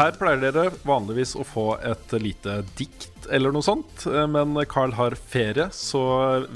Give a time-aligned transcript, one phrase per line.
[0.00, 4.94] Her pleier dere vanligvis å få et lite dikt eller noe sånt, eh, men Carl
[4.96, 6.00] har ferie, så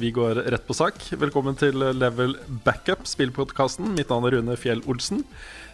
[0.01, 0.97] vi går rett på sak.
[1.13, 3.91] Velkommen til Level Backup, spillpodkasten.
[3.99, 5.21] Mitt navn er Rune Fjell Olsen.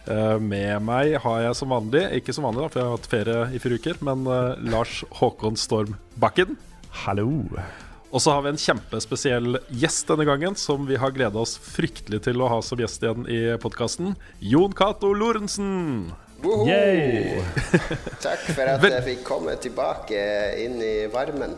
[0.03, 3.13] Eh, med meg har jeg som vanlig, ikke som vanlig, da, for jeg har hatt
[3.13, 6.59] ferie i fire uker, men eh, Lars Håkon Storm Bakken.
[7.05, 7.29] Hallo.
[8.11, 12.25] Og så har vi en kjempespesiell gjest denne gangen, som vi har gleda oss fryktelig
[12.27, 14.17] til å ha som gjest igjen i podkasten.
[14.43, 16.11] Jon Cato Lorentzen.
[18.25, 20.23] Takk for at jeg fikk komme tilbake
[20.63, 21.53] inn i varmen.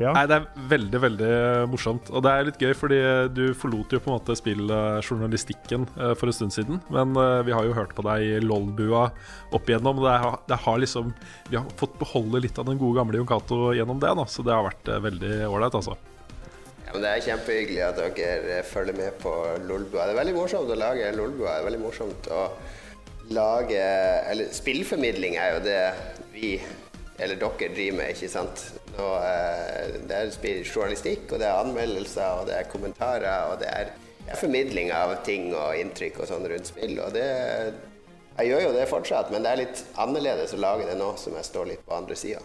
[0.00, 0.12] Ja.
[0.16, 1.32] Nei, Det er veldig veldig
[1.68, 2.08] morsomt.
[2.16, 3.00] Og det er litt gøy, fordi
[3.36, 6.80] du forlot jo på en måte spilljournalistikken eh, for en stund siden.
[6.92, 9.04] Men eh, vi har jo hørt på deg i LOL-bua
[9.52, 10.00] opp igjennom.
[10.00, 11.12] Det, er, det har liksom
[11.50, 14.26] Vi har fått beholde litt av den gode gamle Jon Cato gjennom det, da.
[14.26, 15.98] så det har vært eh, veldig ålreit, altså.
[16.86, 19.32] Ja, men Det er kjempehyggelig at dere følger med på
[19.68, 20.06] Lolbua.
[20.06, 21.50] Det er veldig morsomt å lage Lolbua.
[21.52, 22.46] Det er veldig morsomt å
[23.34, 23.80] lage
[24.30, 25.80] Eller spillformidling er jo det
[26.32, 26.54] vi,
[27.18, 28.62] eller dere, driver med, ikke sant.
[28.96, 33.68] Nå, eh, det er journalistikk, og det er anmeldelser, og det er kommentarer, og det
[33.68, 36.96] er, det er formidling av ting og inntrykk og sånn rundt spill.
[37.04, 37.26] Og det
[38.38, 41.36] Jeg gjør jo det fortsatt, men det er litt annerledes å lage det nå som
[41.36, 42.40] jeg står litt på andre sida.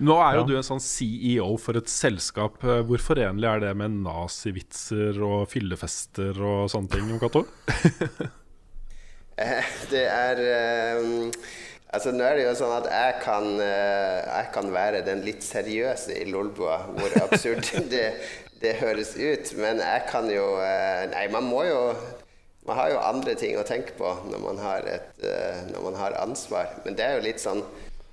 [0.00, 0.46] Nå er jo Ja.
[0.48, 2.60] du en sånn CEO for et selskap.
[2.60, 7.46] Hvor forenlig er det med nazivitser og fyllefester og sånne ting, Jon Cato?
[9.92, 11.32] Det er eh,
[11.92, 15.44] Altså Nå er det jo sånn at jeg kan, eh, jeg kan være den litt
[15.44, 18.06] seriøse i Lolbua, hvor absurd det,
[18.62, 19.52] det høres ut.
[19.60, 21.82] Men jeg kan jo eh, Nei, man må jo
[22.62, 25.96] Man har jo andre ting å tenke på når man har, et, eh, når man
[25.98, 26.70] har ansvar.
[26.84, 27.60] Men det er jo litt sånn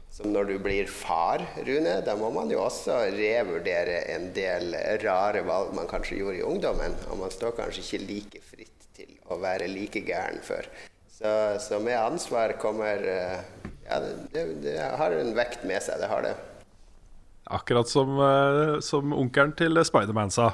[0.10, 2.00] som når du blir far, Rune.
[2.04, 4.74] Da må man jo også revurdere en del
[5.06, 6.98] rare valg man kanskje gjorde i ungdommen.
[7.14, 10.66] Og man står kanskje ikke like fritt til å være like gæren før.
[11.20, 13.40] Så, så med ansvar kommer eh,
[13.90, 14.00] Ja,
[14.32, 16.00] det, det, har en vekt med seg.
[16.00, 16.32] Det har det.
[17.44, 20.54] Akkurat som, eh, som onkelen til Spiderman sa.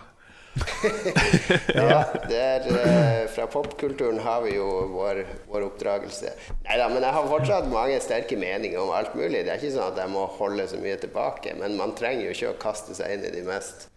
[1.75, 1.99] Ja,
[2.29, 5.21] det er, eh, fra popkulturen har vi jo vår,
[5.51, 6.31] vår oppdragelse.
[6.63, 9.43] Nei da, men jeg har fortsatt mange sterke meninger om alt mulig.
[9.43, 11.53] Det er ikke sånn at jeg må holde så mye tilbake.
[11.59, 13.91] Men man trenger jo ikke å kaste seg inn i de mest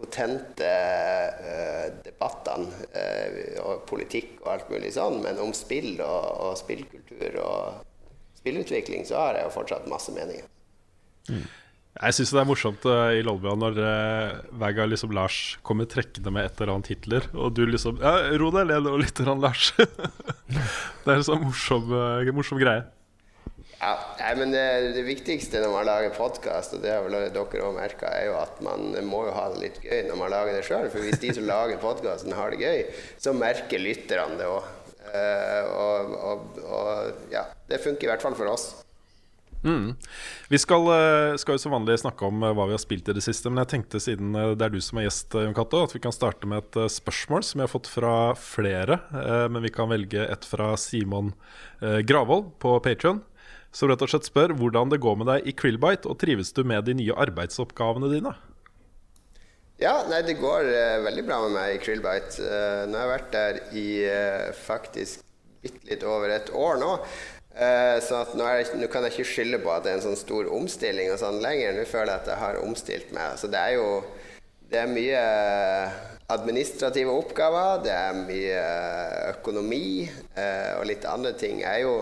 [0.00, 5.20] potente eh, debattene eh, og politikk og alt mulig sånn.
[5.24, 7.86] Men om spill og, og spillkultur og
[8.40, 10.48] spillutvikling så har jeg jo fortsatt masse meninger.
[12.00, 15.88] Jeg syns det er morsomt uh, i Lolbua når uh, hver gang liksom Lars kommer
[15.90, 19.42] trekkende med et eller annet Hitler, og du liksom Ja, ro deg ned litt, grann,
[19.42, 19.72] Lars.
[21.02, 22.86] det er en sånn morsom, uh, morsom greie.
[23.80, 27.62] Ja, nei, men det, det viktigste når man lager podkast, og det har vel dere
[27.64, 30.58] òg merka, er jo at man må jo ha det litt gøy når man lager
[30.58, 30.90] det sjøl.
[30.92, 32.84] For hvis de som lager podkasten har det gøy,
[33.16, 34.68] så merker lytterne det òg.
[35.10, 38.68] og, og, og ja, det funker i hvert fall for oss.
[39.64, 39.96] Mm.
[40.48, 43.16] Vi skal, uh, skal jo som vanlig snakke om uh, hva vi har spilt i
[43.16, 45.96] det siste, men jeg tenkte siden det er du som er gjest, Jon Cato, at
[45.96, 49.00] vi kan starte med et spørsmål som vi har fått fra flere.
[49.48, 51.32] men vi kan velge et fra Simon
[51.80, 53.24] Gravold på Patrion.
[53.70, 56.64] Som rett og slett spør hvordan det går med deg i Krillbite, og trives du
[56.66, 58.34] med de nye arbeidsoppgavene dine?
[59.80, 62.42] Ja, nei, det går uh, veldig bra med meg i Krillbite.
[62.42, 65.22] Uh, nå har jeg vært der i uh, faktisk
[65.62, 66.96] bitte litt over et år nå.
[68.00, 70.46] Så nå, jeg, nå kan jeg ikke skylde på at det er en sånn stor
[70.54, 71.74] omstilling og sånn lenger.
[71.76, 73.34] Nå føler jeg at jeg har omstilt meg.
[73.36, 73.88] Så det er jo
[74.70, 75.24] det er mye
[76.30, 78.62] administrative oppgaver, det er mye
[79.34, 80.06] økonomi
[80.78, 81.58] og litt andre ting.
[81.66, 81.98] Jeg er jo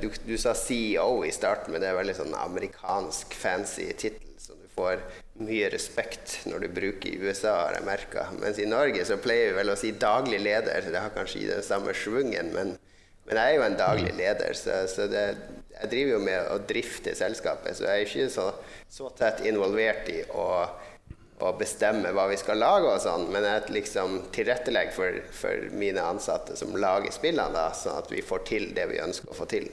[0.00, 4.58] du, du sa CEO i starten, men det er veldig sånn amerikansk fancy tittel som
[4.60, 5.00] du får
[5.42, 8.26] mye respekt når du bruker i USA, har jeg merka.
[8.38, 10.90] Mens i Norge så pleier vi vel å si daglig leder.
[10.90, 12.74] Det har kanskje ikke den samme schwungen, men,
[13.26, 14.54] men jeg er jo en daglig leder.
[14.58, 15.24] Så, så det,
[15.74, 18.48] jeg driver jo med å drifte selskapet, så jeg er ikke så,
[18.90, 20.46] så tett involvert i å,
[21.42, 26.02] å bestemme hva vi skal lage og sånn, men jeg liksom tilrettelegger for, for mine
[26.02, 29.72] ansatte som lager spillene, sånn at vi får til det vi ønsker å få til.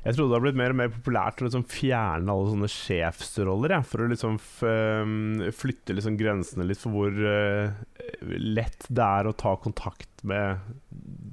[0.00, 3.74] Jeg trodde det hadde blitt mer og mer populært å liksom fjerne alle sånne sjefsroller,
[3.74, 7.68] ja, for å liksom um, flytte liksom grensene litt for hvor uh,
[8.30, 10.62] lett det er å ta kontakt med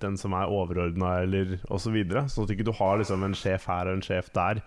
[0.01, 1.87] den som er overordna, eller osv.
[1.87, 2.25] Så videre.
[2.27, 4.59] sånn at du ikke har liksom en sjef her og en sjef der,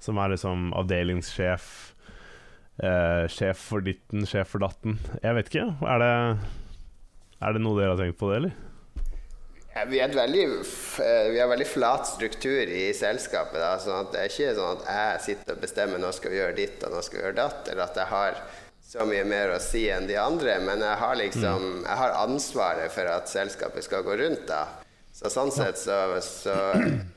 [0.00, 1.68] som er liksom avdelingssjef,
[2.82, 4.98] uh, sjef for ditten, sjef for datten.
[5.22, 5.66] Jeg vet ikke.
[5.86, 6.12] Er det,
[7.40, 8.56] er det noe dere har tenkt på det, eller?
[9.84, 10.44] Vi, er veldig,
[11.04, 13.58] eh, vi har veldig flat struktur i selskapet.
[13.60, 16.38] Da, sånn at det er ikke sånn at jeg sitter og bestemmer nå skal vi
[16.38, 18.40] gjøre ditt og nå skal vi gjøre datt, eller at jeg har
[18.86, 20.56] så mye mer å si enn de andre.
[20.64, 24.46] Men jeg har liksom Jeg har ansvaret for at selskapet skal gå rundt.
[24.48, 24.64] da
[25.12, 26.56] Så sånn sett så, så,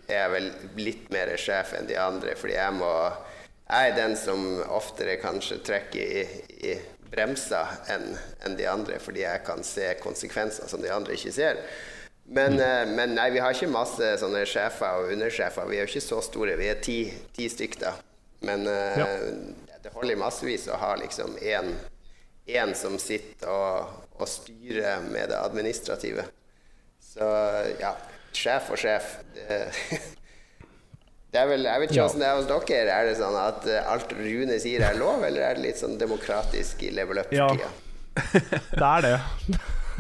[0.10, 0.52] er jeg vel
[0.84, 2.92] litt mer sjef enn de andre, fordi jeg må
[3.70, 6.24] Jeg er den som oftere kanskje trekker i,
[6.66, 6.74] i
[7.10, 8.08] bremser enn
[8.46, 11.62] en de andre, fordi jeg kan se konsekvenser som de andre ikke ser.
[12.30, 12.96] Men, mm.
[12.98, 15.70] men nei, vi har ikke masse sånne sjefer og undersjefer.
[15.70, 16.58] Vi er jo ikke så store.
[16.60, 17.00] Vi er ti,
[17.34, 18.02] ti stykker.
[18.46, 19.08] Men ja.
[19.84, 26.26] det holder massevis å ha liksom én som sitter og, og styrer med det administrative.
[27.02, 27.26] Så
[27.82, 27.96] ja,
[28.36, 29.18] sjef og sjef.
[29.34, 29.60] Det,
[31.34, 32.30] vel, jeg vet ikke åssen ja.
[32.30, 32.94] det er hos dere.
[32.96, 36.00] Er det sånn at eh, alt Rune sier er lov, eller er det litt sånn
[36.02, 37.52] demokratisk i level up-tida?
[37.60, 37.70] Ja,
[38.82, 39.14] det er det.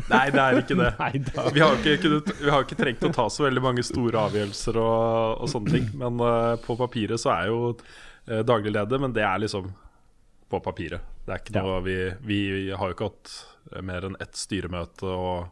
[0.09, 0.89] Nei, det er ikke det.
[1.55, 4.79] Vi har ikke, kunnet, vi har ikke trengt å ta så veldig mange store avgjørelser
[4.79, 5.89] og, og sånne ting.
[5.99, 9.67] Men uh, på papiret så er jo uh, daglig leder, men det er liksom
[10.49, 11.03] på papiret.
[11.27, 11.83] Det er ikke noe ja.
[11.85, 12.39] vi, vi
[12.71, 15.51] har jo ikke hatt mer enn ett styremøte og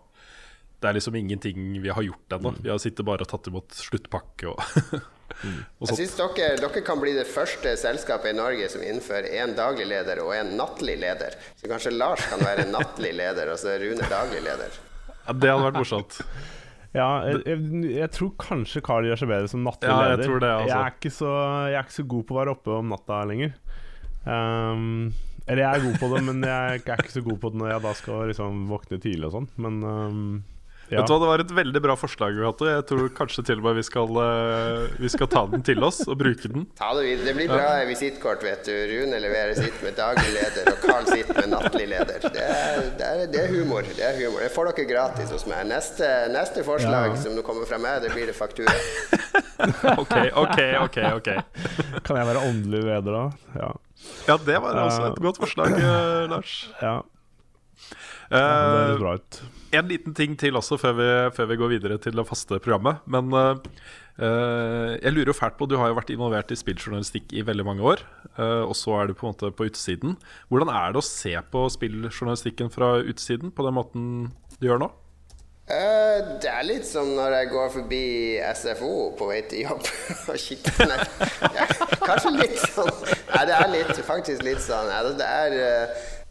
[0.82, 2.54] det er liksom ingenting vi har gjort ennå.
[2.56, 2.64] Mm.
[2.64, 4.62] Vi har sittet bare og tatt imot sluttpakke og
[5.38, 9.88] Jeg syns dere, dere, kan bli det første selskapet i Norge som innfører én daglig
[9.90, 11.36] leder og en nattlig leder.
[11.60, 14.80] Så kanskje Lars kan være nattlig leder, og så er Rune daglig leder.
[15.28, 16.22] Ja, det hadde vært morsomt.
[16.96, 17.62] Ja, jeg, jeg,
[17.98, 20.26] jeg, tror kanskje Carl gjør seg bedre som nattlig ja, leder.
[20.26, 20.82] Jeg, det, altså.
[20.82, 21.32] jeg, er så,
[21.68, 23.56] jeg, er ikke så, god på å være oppe om natta lenger.
[24.28, 24.86] Um,
[25.48, 27.70] eller jeg er god på det, men jeg er ikke så god på det når
[27.72, 29.50] jeg da skal liksom våkne tidlig og sånn.
[29.64, 30.24] Men um,
[30.90, 31.02] ja.
[31.02, 32.38] Vet du hva, Det var et veldig bra forslag.
[32.40, 32.68] Beate.
[32.72, 36.00] Jeg tror kanskje til og med vi skal, uh, vi skal ta den til oss
[36.08, 36.64] og bruke den.
[36.80, 37.26] Ta Det videre.
[37.28, 37.88] Det blir bra ja.
[37.90, 38.46] visittkort.
[38.46, 42.24] vet du Rune leverer sitt med daglig leder, og Carl sitter med nattlig leder.
[42.24, 43.90] Det er, det, er, det er, humor.
[43.98, 45.66] Det er humor Det får dere gratis hos meg.
[45.68, 47.20] Neste, neste forslag ja.
[47.26, 48.78] som kommer fra meg, det blir det faktura.
[50.04, 51.30] ok, ok, ok, ok
[52.06, 53.26] Kan jeg være åndelig leder da?
[53.58, 53.70] Ja,
[54.30, 56.58] ja det var også et godt forslag, uh, Lars.
[56.80, 56.98] Ja.
[58.32, 61.72] Uh, det høres bra ut en liten ting til også før vi, før vi går
[61.76, 63.02] videre til det faste programmet.
[63.06, 63.58] Men uh,
[64.18, 67.84] jeg lurer jo fælt på Du har jo vært involvert i spilljournalistikk i veldig mange
[67.84, 68.06] år.
[68.38, 70.16] Uh, og så er du på en måte på utsiden.
[70.52, 74.08] Hvordan er det å se på spilljournalistikken fra utsiden på den måten
[74.58, 74.94] du gjør nå?
[75.68, 78.04] Uh, det er litt som når jeg går forbi
[78.56, 79.82] SFO på vei til jobb
[80.32, 81.02] og kikker ned.
[81.58, 81.66] ja,
[82.06, 82.94] kanskje litt sånn.
[83.34, 84.94] Nei, det er litt, faktisk litt sånn.
[85.20, 85.58] det er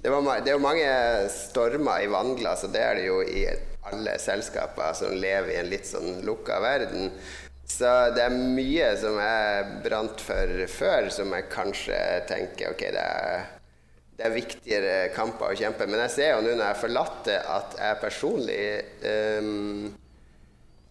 [0.02, 0.90] det, var, det er jo mange
[1.32, 3.46] stormer i vannglasset, det er det jo i
[3.86, 7.10] alle selskaper som lever i en litt sånn lukka verden.
[7.66, 12.00] Så det er mye som jeg brant for før, som jeg kanskje
[12.30, 13.46] tenker ok, det er,
[14.16, 15.88] det er viktigere kamper å kjempe.
[15.90, 18.60] Men jeg ser jo nå når jeg forlater, at jeg personlig
[19.42, 19.88] um,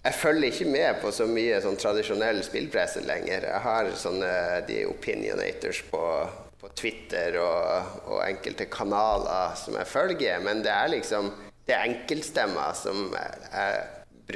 [0.05, 3.47] jeg følger ikke med på så mye sånn tradisjonell spillpresse lenger.
[3.49, 4.33] Jeg har sånne
[4.67, 6.01] de opinionators på
[6.65, 11.29] på Twitter og, og, enkelte kanaler som jeg følger, men det er liksom
[11.65, 13.85] det er enkeltstemmer som jeg,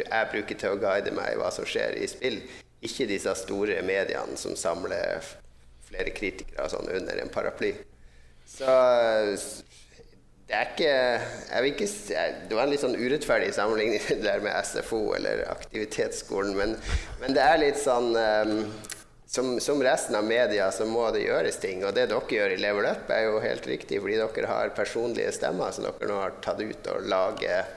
[0.01, 2.39] jeg, bruker til å guide meg i hva som skjer i spill.
[2.85, 5.25] Ikke disse store mediene som samler
[5.89, 7.73] flere kritikere sånn under en paraply.
[8.49, 8.65] Så
[10.49, 10.93] det er ikke,
[11.69, 11.87] ikke
[12.49, 16.77] Det var en litt sånn urettferdig sammenligning der med SFO eller aktivitetsskolen, men,
[17.21, 18.63] men det er litt sånn um,
[19.29, 21.83] som, som, resten av media så må det gjøres ting.
[21.85, 25.35] Og det dere gjør i Level Up, er jo helt riktig, fordi dere har personlige
[25.35, 27.69] stemmer som dere nå har tatt ut og lager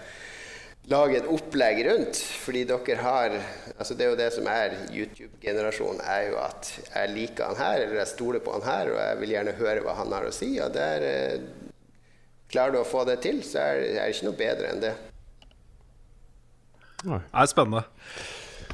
[0.90, 2.22] lage et opplegg rundt.
[2.42, 3.36] Fordi dere har
[3.76, 7.84] altså Det er jo det som er YouTube-generasjonen, er jo at jeg liker han her,
[7.84, 10.34] eller jeg stoler på han her, og jeg vil gjerne høre hva han har å
[10.34, 10.54] si.
[10.60, 11.50] Og der eh,
[12.52, 14.90] Klarer du å få det til, så er, det ikke noe bedre enn det.
[17.00, 17.86] Det er spennende.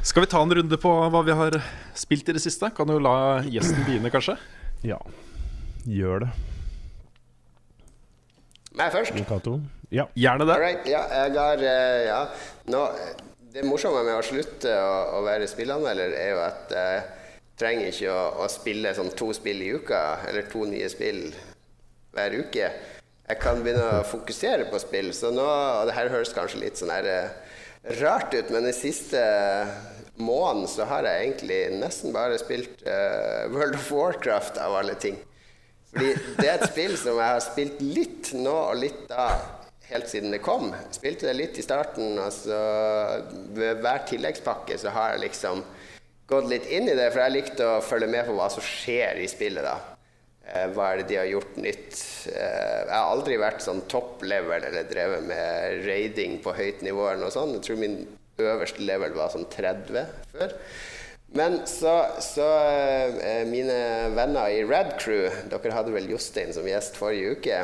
[0.03, 1.59] Skal vi ta en runde på hva vi har
[1.99, 2.71] spilt i det siste?
[2.75, 4.37] Kan du la gjesten begynne, kanskje?
[4.87, 4.99] Ja,
[5.87, 6.31] gjør det.
[8.79, 9.19] Meg først?
[9.27, 9.59] Kato.
[9.91, 10.07] Ja.
[10.15, 10.55] Gjerne det.
[10.55, 12.21] Alright, Ja, jeg har eh, ja.
[12.71, 12.83] Nå,
[13.53, 17.01] Det morsomme med å slutte å, å være spillanmelder, er jo at jeg
[17.59, 21.25] trenger ikke å, å, spille sånn to spill i uka, eller to nye spill
[22.15, 22.69] hver uke.
[23.29, 25.11] Jeg kan begynne å fokusere på spill.
[25.17, 27.48] Så nå, og det her høres kanskje litt sånn her eh,
[28.01, 29.23] rart ut, men den siste
[30.19, 35.19] måneden så har jeg egentlig nesten bare spilt uh, World of Warcraft, av alle ting.
[35.93, 39.31] Fordi det er et spill som jeg har spilt litt nå og litt da,
[39.89, 40.73] helt siden det kom.
[40.93, 42.59] Spilte det litt i starten, og så
[43.57, 45.63] ved hver tilleggspakke så har jeg liksom
[46.29, 49.23] gått litt inn i det, for jeg likte å følge med på hva som skjer
[49.23, 49.79] i spillet da.
[50.49, 51.97] Eh, hva er det de har gjort nytt?
[52.33, 57.09] Eh, jeg har aldri vært sånn top level eller drevet med raiding på høyt nivå.
[57.11, 57.59] eller noe sånt.
[57.59, 57.99] Jeg tror min
[58.39, 60.55] øverste level var sånn 30 før.
[61.37, 63.77] Men så, så eh, mine
[64.17, 67.61] venner i Red Crew Dere hadde vel Jostein som gjest forrige uke.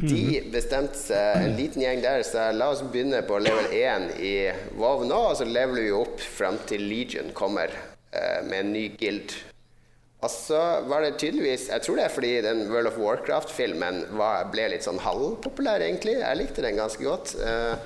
[0.00, 4.32] De bestemte seg, en liten gjeng der, så la oss begynne på level 1 i
[4.78, 7.74] WoW nå, og så leveler vi opp fram til Legion kommer
[8.46, 9.34] med en ny guild.
[10.20, 14.02] Og så var det tydeligvis Jeg tror det er fordi den World of Warcraft-filmen
[14.52, 16.18] ble litt sånn halvpopulær, egentlig.
[16.20, 17.32] Jeg likte den ganske godt.
[17.40, 17.78] Uh,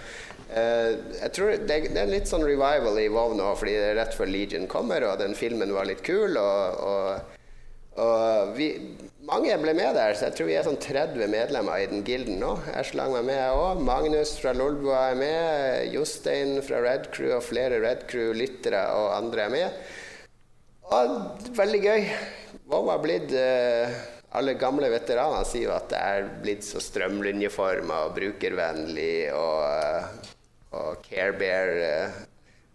[0.50, 4.00] uh, jeg tror det, det, er litt sånn revival i WoW nå, fordi det er
[4.02, 6.34] rett før Legion kommer, og den filmen var litt kul.
[6.40, 7.40] og, og
[7.94, 8.72] og vi,
[9.22, 12.40] mange ble med der, så jeg tror vi er sånn 30 medlemmer i den gilden
[12.42, 12.56] nå.
[12.72, 13.82] Jeg slang meg med, jeg òg.
[13.86, 15.92] Magnus fra Lolbua er med.
[15.94, 19.84] Jostein fra Red Crew og flere Red Crew-lyttere og andre er med.
[20.92, 22.10] Og veldig gøy.
[22.68, 23.94] WoW har blitt uh,
[24.36, 30.30] Alle gamle veteraner sier jo at det er blitt så strømlinjeforma og brukervennlig og, uh,
[30.76, 31.74] og Carebear.
[31.80, 32.22] Uh,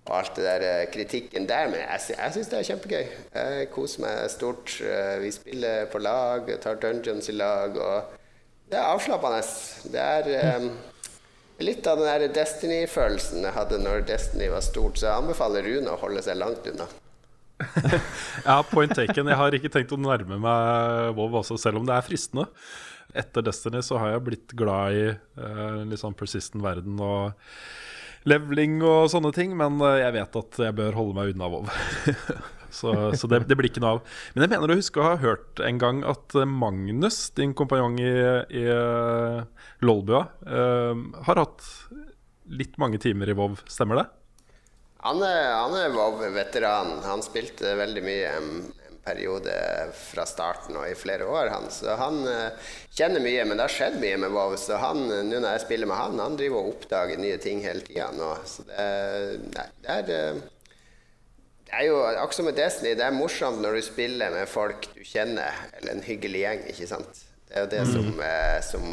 [0.09, 1.67] og alt det der eh, kritikken der.
[1.69, 3.09] Men jeg, jeg syns det er kjempegøy.
[3.35, 4.77] Jeg koser meg stort.
[4.81, 7.77] Eh, vi spiller på lag, tar dungeons i lag.
[7.77, 9.43] Og det er avslappende.
[9.93, 10.71] Det er um,
[11.61, 14.97] litt av den der Destiny-følelsen jeg hadde når Destiny var stort.
[14.97, 16.89] Så jeg anbefaler Rune å holde seg langt unna.
[18.47, 19.31] ja, point taken.
[19.31, 22.47] Jeg har ikke tenkt å nærme meg WoW også, selv om det er fristende.
[23.17, 26.99] Etter Destiny så har jeg blitt glad i uh, litt sånn persistent verden.
[27.01, 27.33] og
[28.27, 31.69] leveling og sånne ting, men eh, jeg vet at jeg bør holde meg unna WoW.
[32.79, 34.01] så, så det, det, blir ikke noe av.
[34.33, 37.99] Men jeg mener å huske å ha hørt en gang at eh, Magnus, din kompanjong
[38.03, 38.13] i,
[38.59, 38.65] i
[39.85, 41.67] Lolbua, uh, har hatt
[42.49, 44.07] litt mange timer i WoW, stemmer det?
[45.06, 47.00] Han er, han er WoW-veteran.
[47.06, 48.51] Han spilte veldig mye En
[49.00, 49.53] periode
[49.96, 51.48] fra starten og i flere år.
[51.53, 51.63] Han.
[51.74, 54.53] Så han uh, kjenner mye, men det har skjedd mye med WoW.
[54.60, 57.82] Så han, nå når jeg spiller med han, han driver og oppdager nye ting hele
[57.88, 58.27] tida nå.
[58.46, 58.86] Så det,
[59.56, 60.48] nei, det er uh,
[61.70, 64.88] det er jo akkurat som med Destiny, det er morsomt når du spiller med folk
[64.96, 66.63] du kjenner, eller en hyggelig gjeng.
[66.72, 67.20] ikke sant?
[67.46, 67.91] Det er jo det mm.
[67.91, 68.88] som, eh, som,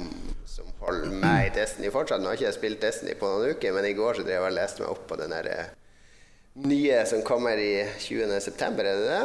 [0.45, 2.21] som, holder meg i Destiny fortsatt.
[2.21, 4.51] Nå har jeg ikke spilt Destiny på noen uker, men i går så drev jeg
[4.51, 5.49] og leste meg opp på den der
[6.65, 9.23] nye som kommer i 20.9., er det det?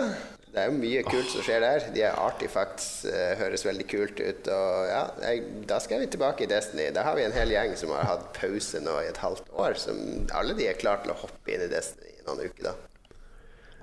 [0.52, 1.86] Det er jo mye kult som skjer der.
[1.96, 4.50] De artifacts uh, høres veldig kult ut.
[4.52, 6.90] Og ja, jeg, da skal vi tilbake i Destiny.
[6.92, 9.78] Da har vi en hel gjeng som har hatt pause nå i et halvt år.
[9.80, 10.02] Som
[10.36, 12.76] alle de er klare til å hoppe inn i Destiny i noen uker, da.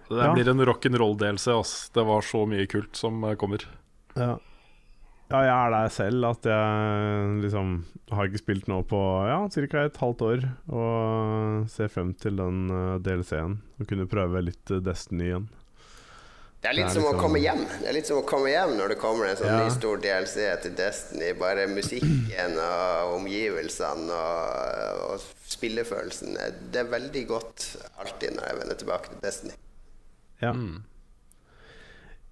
[0.08, 1.56] Det blir en rock'n'roll-delelse.
[1.96, 3.64] Det var så mye kult som eh, kommer.
[4.16, 4.36] Ja.
[5.30, 5.44] Ja.
[5.44, 6.26] jeg er der selv.
[6.30, 7.76] At jeg liksom
[8.14, 9.84] har ikke spilt nå på ja, ca.
[9.84, 10.48] et halvt år.
[10.72, 13.60] Og ser frem til den uh, eh, DLC-en.
[13.78, 15.48] Og kunne prøve litt Destiny igjen.
[16.58, 17.18] Det er litt det er som liksom...
[17.20, 17.60] å komme hjem.
[17.70, 19.58] Det er litt som å komme hjem når det kommer en sånn ja.
[19.62, 21.30] ny stor DLC til Destiny.
[21.38, 26.34] Bare musikken og omgivelsene og, og spillefølelsen.
[26.74, 27.68] Det er veldig godt
[28.02, 29.54] alltid når jeg vender tilbake til Destiny.
[30.42, 30.50] Ja.
[30.54, 30.82] Mm.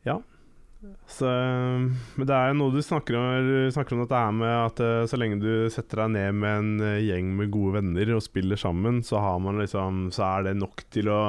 [0.06, 0.18] Ja.
[1.06, 4.80] Så, men det er jo noe du snakker om, snakker om dette her med at
[4.84, 8.24] eh, så lenge du setter deg ned med en eh, gjeng med gode venner og
[8.24, 9.20] spiller sammen, så,
[9.60, 11.20] liksom, så er det nok til å,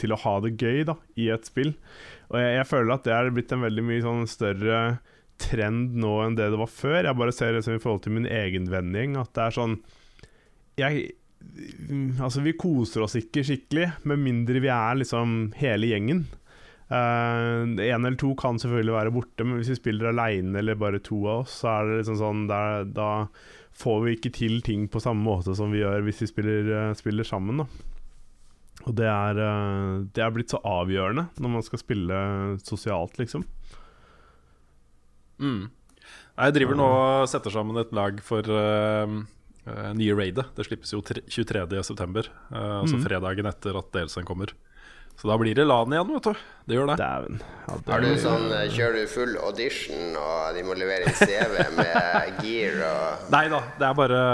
[0.00, 1.74] til å ha det gøy da, i et spill.
[2.30, 4.78] Og jeg, jeg, føler at det er blitt en veldig mye sånn større
[5.42, 7.02] trend nå enn det det var før.
[7.02, 9.76] Jeg bare ser det som i forhold til min egen vennegjeng, at det er sånn
[10.80, 11.12] Jeg
[12.24, 16.22] Altså, vi koser oss ikke skikkelig, med mindre vi er liksom hele gjengen.
[16.90, 21.00] Uh, en eller to kan selvfølgelig være borte, men hvis vi spiller aleine eller bare
[21.02, 23.10] to av oss, så er det liksom sånn der, Da
[23.74, 26.96] får vi ikke til ting på samme måte som vi gjør hvis vi spiller, uh,
[26.98, 27.64] spiller sammen.
[27.64, 27.68] Da.
[28.84, 32.18] Og det er, uh, det er blitt så avgjørende når man skal spille
[32.62, 33.46] sosialt, liksom.
[35.40, 35.72] Mm.
[36.34, 39.18] Jeg driver nå og setter sammen et lag for uh,
[39.68, 40.46] uh, nye raidet.
[40.56, 43.04] Det slippes jo 23.9., uh, altså mm.
[43.06, 44.54] fredagen etter at DLC-en kommer.
[45.20, 46.46] Så da blir det LAN igjen, vet du.
[46.64, 46.96] Det gjør det.
[47.00, 47.42] Dæven.
[47.64, 47.92] Ja, det...
[47.92, 52.80] Har du sånn, Kjører du full audition, og de må levere inn CV med gear
[52.88, 54.24] og Nei da, det er bare,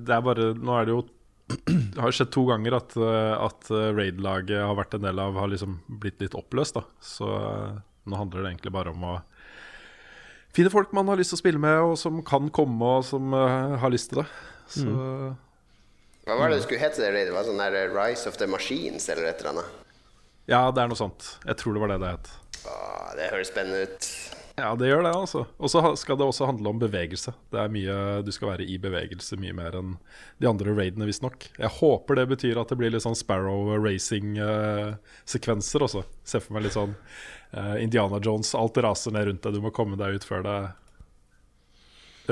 [0.00, 1.02] det er bare Nå er det jo
[1.94, 5.36] det har skjedd to ganger at, eh, at eh, raid-laget har vært en del av
[5.36, 6.78] har liksom blitt litt oppløst.
[6.78, 6.84] Da.
[7.04, 7.78] Så eh,
[8.08, 9.14] nå handler det egentlig bare om å
[10.56, 13.34] finne folk man har lyst til å spille med, og som kan komme, og som
[13.34, 14.28] har lyst til det.
[14.70, 15.40] Så mm.
[16.24, 17.02] Hva var det det skulle hete?
[17.04, 19.83] Det Det var sånn der Rise of the Machines eller et eller annet?
[20.50, 21.36] Ja, det er noe sånt.
[21.44, 22.32] Jeg tror det var det det het.
[22.68, 24.08] Åh, det høres spennende ut.
[24.54, 25.40] Ja, det gjør det, altså.
[25.58, 27.32] Og så skal det også handle om bevegelse.
[27.50, 29.96] Det er mye, Du skal være i bevegelse mye mer enn
[30.38, 31.48] de andre raidene, visstnok.
[31.58, 36.04] Jeg håper det betyr at det blir litt sånn Sparrow racing-sekvenser uh, også.
[36.22, 39.58] Se for meg litt sånn uh, Indiana Jones, alt raser ned rundt deg.
[39.58, 40.58] Du må komme deg ut før det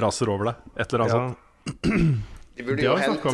[0.04, 0.57] raser over deg.
[0.76, 1.21] Et eller annet ja.
[1.26, 1.38] sånt.
[2.54, 3.32] De burde, jo hente,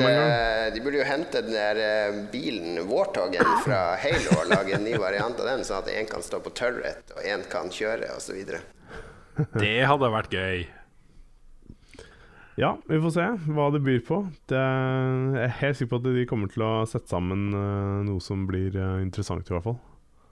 [0.75, 4.95] de burde jo hente den der eh, bilen, Warthogen fra Halo, og lage en ny
[5.01, 8.39] variant av den, sånn at én kan stå på turret, og én kan kjøre, osv.
[9.63, 10.69] Det hadde vært gøy.
[12.59, 14.23] Ja, vi får se hva det byr på.
[14.51, 18.23] Det jeg er helt sikker på at de kommer til å sette sammen uh, noe
[18.23, 19.79] som blir uh, interessant, i hvert fall.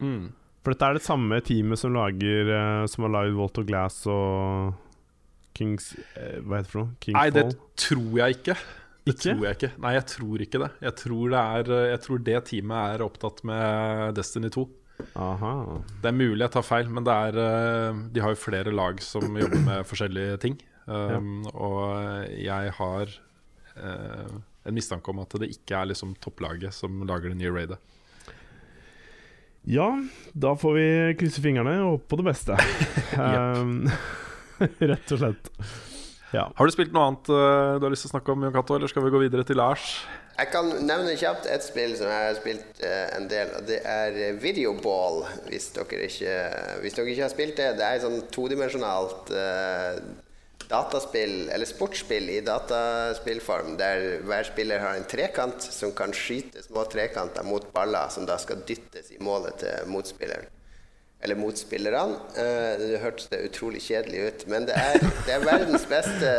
[0.03, 0.33] Mm.
[0.67, 4.03] For dette er det samme teamet som lager uh, Som har lagd Volt of Glass
[4.11, 4.75] og
[5.57, 6.97] Kings Hva heter det for noe?
[7.01, 7.21] Kingfall?
[7.21, 7.45] Nei, det
[7.81, 8.57] tror jeg ikke.
[9.07, 9.23] Det Ikke?
[9.23, 9.71] tror jeg ikke.
[9.85, 10.69] Nei, jeg tror ikke det.
[10.83, 14.65] Jeg tror det, er, jeg tror det teamet er opptatt med Destiny 2.
[15.21, 15.53] Aha.
[16.03, 18.99] Det er mulig jeg tar feil, men det er, eh, de har jo flere lag
[19.05, 20.59] som jobber med forskjellige ting.
[20.87, 23.15] Um, Og jeg har
[23.77, 24.35] uh,
[24.67, 27.79] en mistanke om at det ikke er liksom topplaget som lager det nye raidet.
[29.67, 29.89] Ja,
[30.31, 30.87] da får vi
[31.19, 32.59] krysse fingrene og håpe på det beste.
[33.19, 33.87] um,
[34.93, 35.53] rett og slett.
[36.35, 36.49] Ja.
[36.57, 38.77] Har du spilt noe annet eh, du har lyst til å snakke om, Jon Cato,
[38.77, 39.87] eller skal vi gå videre til Lars?
[40.37, 43.79] Jeg kan nevne kjapt et spill som jeg har spilt eh, en del, og det
[43.89, 45.23] er eh, Videoball.
[45.49, 46.37] Hvis dere ikke,
[46.83, 47.71] hvis dere ikke har spilt det.
[47.79, 49.97] Det er et sånn todimensjonalt uh,
[50.69, 56.85] dataspill, eller sportsspill i dataspillform, der hver spiller har en trekant som kan skyte små
[56.93, 60.53] trekanter mot baller, som da skal dyttes i målet til motspilleren.
[61.25, 62.21] Eller motspillerne.
[62.37, 66.33] Eh, det hørtes det utrolig kjedelig ut, men det er, det er verdens beste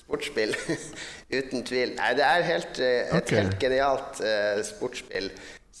[0.00, 0.56] sportsspill.
[1.38, 1.94] Uten tvil.
[1.98, 3.42] Nei, det er helt, eh, et okay.
[3.42, 5.30] helt genialt eh, sportsspill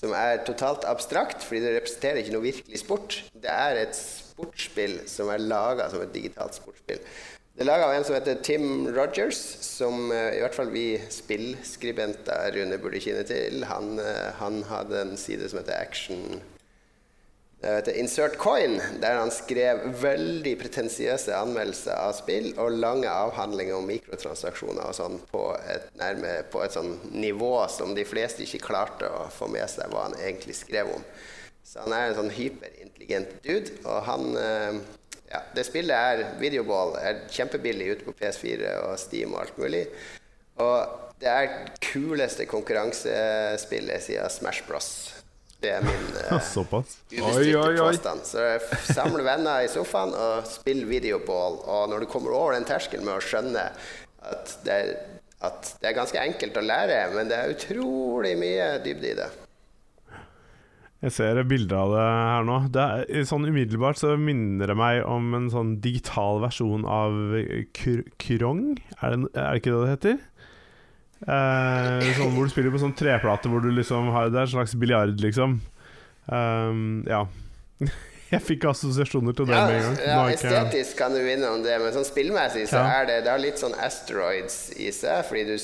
[0.00, 3.18] som er totalt abstrakt, fordi det representerer ikke noe virkelig sport.
[3.36, 7.02] Det er et sportsspill som er laga som et digitalt sportsspill.
[7.50, 10.86] Det er laga av en som heter Tim Rogers, som eh, i hvert fall vi
[11.12, 13.66] spillskribenter Rune burde kjenne til.
[13.68, 16.40] Han, eh, han hadde en side som heter Action
[17.60, 24.86] Insert Coin, der han skrev veldig pretensiøse anmeldelser av spill og lange avhandlinger om mikrotransaksjoner
[24.88, 29.26] og sånn på et, nærme, på et sånn nivå som de fleste ikke klarte å
[29.34, 31.04] få med seg hva han egentlig skrev om.
[31.60, 34.80] Så han er en sånn hyperintelligent dude, og han eh,
[35.30, 39.84] ja, Det spillet er Videoball, er kjempebillig ute på PS4 og Steam og alt mulig.
[40.64, 45.19] Og det er kuleste konkurransespillet siden Smash Bros.
[45.60, 46.98] Det er min uh, Såpass.
[47.12, 48.24] Påstand.
[48.24, 51.60] Så samle venner i sofaen og spill videoball.
[51.60, 53.68] Og når du kommer over den terskelen med å skjønne
[54.30, 54.96] at det, er,
[55.44, 59.30] at det er ganske enkelt å lære, men det er utrolig mye dybde i det.
[61.00, 62.56] Jeg ser bilder av det her nå.
[62.72, 67.16] Det er, sånn Umiddelbart så minner det meg om en sånn digital versjon av
[67.76, 68.74] kr Krong.
[69.00, 70.18] Er det, er det ikke det det heter?
[71.20, 74.54] Eh, sånn hvor du spiller på sånn treplate hvor du liksom har Det er en
[74.54, 75.58] slags biljard, liksom.
[76.30, 77.26] Um, ja.
[78.30, 79.96] Jeg fikk assosiasjoner til det Ja, med en gang.
[80.06, 83.00] Ja, estetisk kan du vinne om det, men sånn spillmessig så Ja.
[83.00, 85.56] er det, det har litt sånn asteroids i seg, fordi du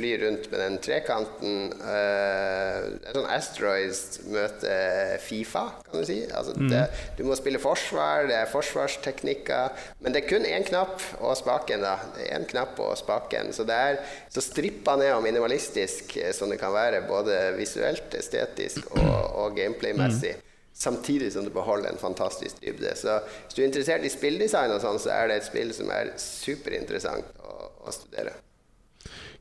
[0.00, 1.70] flyr rundt med den trekanten.
[1.84, 6.22] Uh, sånn asteroids møter Fifa, kan du si.
[6.32, 6.68] Altså, Mm.
[6.72, 6.82] det,
[7.18, 11.84] du må spille forsvar, det er forsvarsteknikker, men det er kun én knapp og spaken,
[11.84, 11.94] da.
[12.32, 14.00] Én knapp og spaken, så det er
[14.32, 19.56] så strippa ned og minimalistisk eh, som det kan være, både visuelt, estetisk og, og
[19.56, 20.34] gameplay-messig.
[20.80, 22.94] Samtidig som du beholder en fantastisk dybde.
[22.96, 25.90] Så hvis du er interessert i spilldesign, og sånn, så er det et spill som
[25.92, 28.32] er superinteressant å, å studere.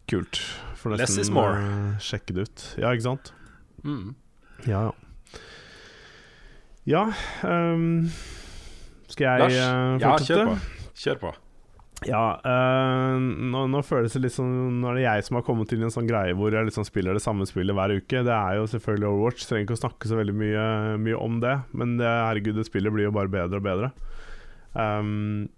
[0.09, 0.41] Kult.
[0.79, 1.59] For Less is more.
[1.59, 2.65] eh, sjekke det ut.
[2.79, 3.33] Ja, ikke sant?
[3.83, 4.15] Mm.
[4.67, 4.95] Ja, ja.
[6.89, 7.01] Ja
[7.45, 8.09] um,
[9.11, 9.59] Skal jeg Lars?
[9.59, 10.01] fortsette?
[10.01, 10.57] Ja, kjør på.
[11.03, 11.31] Kjør på.
[12.07, 15.67] Ja, eh, nå, nå føles det litt sånn Nå er det jeg som har kommet
[15.67, 18.21] til en sånn greie hvor jeg liksom spiller det samme spillet hver uke.
[18.23, 20.65] Det er jo selvfølgelig Overwatch, trenger ikke å snakke så veldig mye,
[21.03, 21.57] mye om det.
[21.75, 23.91] Men det, herregud, det spillet blir jo bare bedre og bedre.
[24.73, 25.49] Um,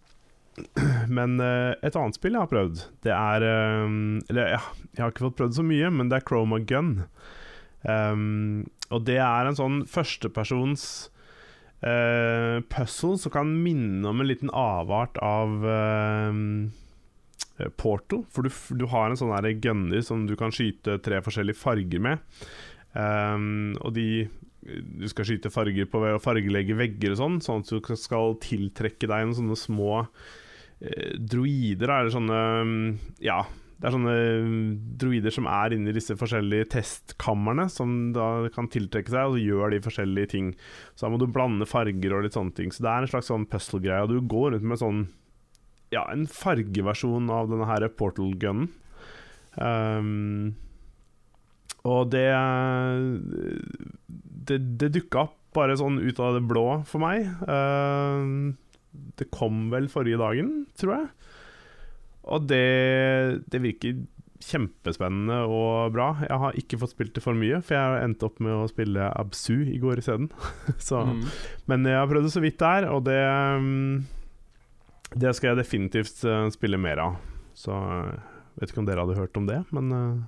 [1.18, 3.46] men uh, et annet spill jeg har prøvd, det er
[3.86, 4.62] um, Eller ja,
[4.92, 6.94] jeg har ikke fått prøvd så mye, men det er Chroma Gun.
[7.88, 10.84] Um, og det er en sånn førstepersons
[11.86, 16.36] uh, puzzle som kan minne om en liten avart av uh,
[17.80, 18.26] Portal.
[18.32, 19.34] For du, du har en sånn
[19.64, 22.22] gunner som du kan skyte tre forskjellige farger med.
[22.92, 24.28] Um, og de
[24.62, 29.08] Du skal skyte farger på å fargelegge vegger og sånn, sånn at du skal tiltrekke
[29.10, 30.04] deg noen sånne små
[30.82, 32.86] droider, da, eller sånne mm,
[33.22, 33.44] Ja,
[33.82, 34.16] det er sånne
[34.46, 34.66] mm,
[35.02, 39.74] droider som er inni disse forskjellige testkamrene, som da kan tiltrekke seg, og så gjør
[39.74, 40.52] de forskjellige ting.
[40.94, 42.74] Så da må du blande farger og litt sånne ting.
[42.74, 45.02] Så det er en slags sånn puzzle-greie, og du går rundt med sånn
[45.92, 48.70] Ja, en fargeversjon av denne her portal-gunnen.
[49.58, 50.54] Um,
[51.84, 52.30] og det
[54.48, 57.26] Det, det dukka opp bare sånn ut av det blå for meg.
[57.44, 58.54] Um,
[59.20, 61.10] det kom vel forrige dagen, tror jeg.
[62.32, 62.66] Og det,
[63.52, 64.02] det virker
[64.42, 66.08] kjempespennende og bra.
[66.26, 69.10] Jeg har ikke fått spilt det for mye, for jeg endte opp med å spille
[69.18, 70.32] Absu i går isteden.
[70.82, 71.22] Så Mm.
[71.70, 73.20] Men jeg har prøvd det så vidt der, og det
[73.62, 74.04] mm,
[75.22, 77.18] Det skal jeg definitivt eh, spille mer av.
[77.54, 80.22] Så jeg vet ikke om dere hadde hørt om det, men uh,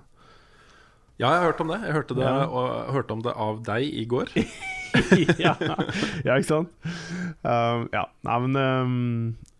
[1.17, 1.81] Ja, jeg har hørt om det.
[1.85, 2.45] Jeg hørte, det, Ja.
[2.47, 4.33] og, hørte om det av deg i går.
[5.45, 5.53] ja,
[6.27, 6.73] ja, ikke sant?
[7.43, 8.97] Um, ja, nei, men um,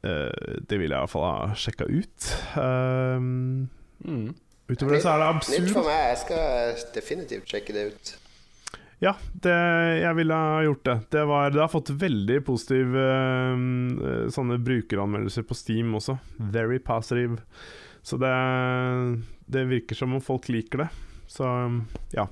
[0.05, 2.33] eh, det vil jeg i hvert fall ha sjekka ut.
[2.59, 3.69] Um,
[4.03, 4.33] Mm.
[4.67, 6.01] utover det så er det Nytt for meg.
[6.09, 8.09] Jeg skal definitivt sjekke det ut.
[9.03, 9.53] Ja, det,
[9.99, 10.95] jeg ville ha gjort det.
[11.11, 13.07] Det, var, det har fått veldig positive
[13.55, 13.63] um,
[13.99, 16.17] eh, sånne brukeranmeldelser på Steam også.
[16.51, 17.41] Very positive.
[18.03, 18.31] Så det,
[19.51, 20.89] det virker som om folk liker det.
[21.31, 21.81] Så um,
[22.15, 22.27] ja.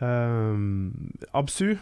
[0.00, 1.74] Um, Absu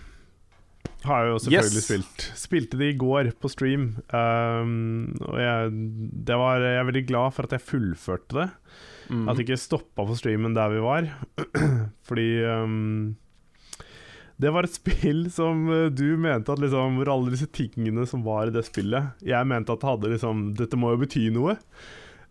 [1.05, 1.87] har jeg jo selvfølgelig Yes.
[1.87, 2.25] spilt.
[2.39, 3.85] Spilte det i går på stream.
[4.11, 5.71] Um, og jeg,
[6.27, 8.49] det var, jeg er veldig glad for at jeg fullførte det.
[9.09, 9.29] Mm.
[9.29, 11.07] At det ikke stoppa på streamen der vi var.
[12.09, 13.17] Fordi um,
[14.39, 18.23] det var et spill som uh, du mente at liksom Hvor alle disse tingene som
[18.23, 21.57] var i det spillet Jeg mente at det hadde liksom Dette må jo bety noe.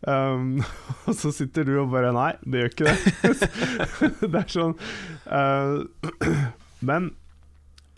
[0.05, 0.59] Um,
[1.09, 3.47] og så sitter du og bare Nei, det gjør ikke det.
[4.33, 4.75] det er sånn
[5.25, 5.81] uh,
[6.89, 7.09] Men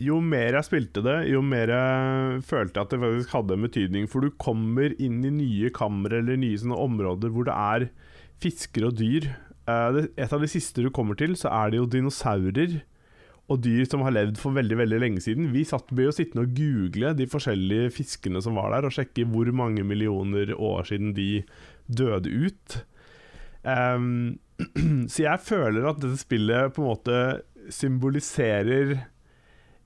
[0.00, 4.06] jo mer jeg spilte det, jo mer jeg følte at det faktisk hadde en betydning.
[4.08, 7.90] For du kommer inn i nye kamre eller nye sånne områder hvor det er
[8.40, 9.28] fisker og dyr.
[9.68, 12.80] Uh, et av de siste du kommer til, så er det jo dinosaurer
[13.50, 15.50] og dyr som har levd for veldig veldig lenge siden.
[15.54, 19.26] Vi satt ble jo sittende og google de forskjellige fiskene som var der, og sjekke
[19.30, 21.42] hvor mange millioner år siden de
[21.90, 22.80] døde ut.
[23.62, 24.38] Um,
[25.12, 27.16] så jeg føler at dette spillet på en måte
[27.70, 28.94] symboliserer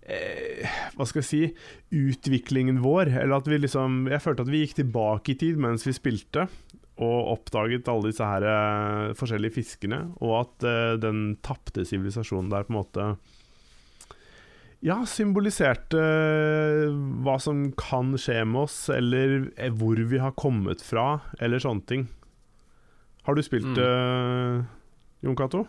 [0.06, 1.42] eh, Hva skal jeg si
[1.94, 3.10] Utviklingen vår.
[3.22, 6.46] Eller at vi liksom Jeg følte at vi gikk tilbake i tid mens vi spilte
[7.02, 12.66] og oppdaget alle disse her eh, forskjellige fiskene, og at eh, den tapte sivilisasjonen der
[12.68, 13.06] på en måte
[14.84, 16.90] Ja, symboliserte eh,
[17.24, 21.88] hva som kan skje med oss, eller eh, hvor vi har kommet fra, eller sånne
[21.88, 22.04] ting.
[23.24, 23.78] Har du spilt Mm.
[23.78, 24.66] det,
[25.24, 25.62] Jon Cato?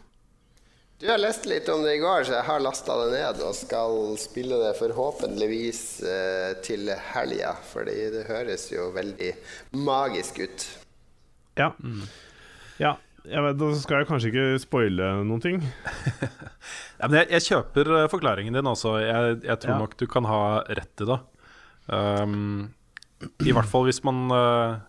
[0.99, 3.56] Du har lest litt om det i går, så jeg har lasta det ned og
[3.56, 7.51] skal spille det forhåpentligvis uh, til helga.
[7.71, 9.34] Fordi det høres jo veldig
[9.75, 10.67] magisk ut.
[11.60, 11.73] Ja.
[12.80, 12.93] ja.
[13.25, 15.61] Jeg vet, da skal jeg kanskje ikke spoile noen ting.
[16.95, 18.93] Ja, men jeg, jeg kjøper eh, forklaringen din også.
[19.03, 19.79] Jeg, jeg tror Ja.
[19.83, 21.17] nok du kan ha rett i det.
[21.91, 22.69] Um,
[23.43, 24.79] I hvert fall hvis man uh,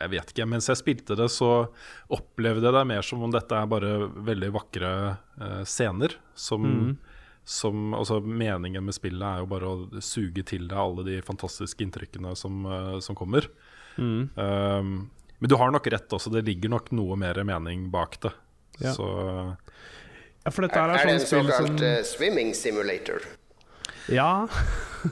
[0.00, 1.68] Jeg vet ikke, mens jeg spilte det, så
[2.10, 3.92] opplevde jeg det mer som om dette er bare
[4.32, 4.92] veldig vakre
[5.38, 6.16] uh, scener.
[6.34, 6.90] Som, mm.
[7.44, 11.84] som altså Meningen med spillet er jo bare å suge til deg alle de fantastiske
[11.84, 13.46] inntrykkene som, uh, som kommer.
[14.00, 14.30] Mm.
[14.40, 14.96] Um,
[15.42, 18.30] men du har nok rett også, det ligger nok noe mer mening bak det.
[18.78, 18.92] Ja.
[18.94, 19.06] Så
[20.42, 23.26] Ja, for dette Er, er, er det sånn en såkalt som uh, swimming simulator?
[24.06, 24.46] Ja,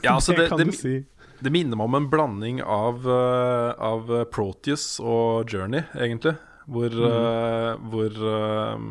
[0.04, 0.94] Ja, altså det det, kan det, du si.
[1.42, 6.36] det minner meg om en blanding av, uh, av Proteus og Journey, egentlig.
[6.70, 8.82] Hvor, eh, hvor eh,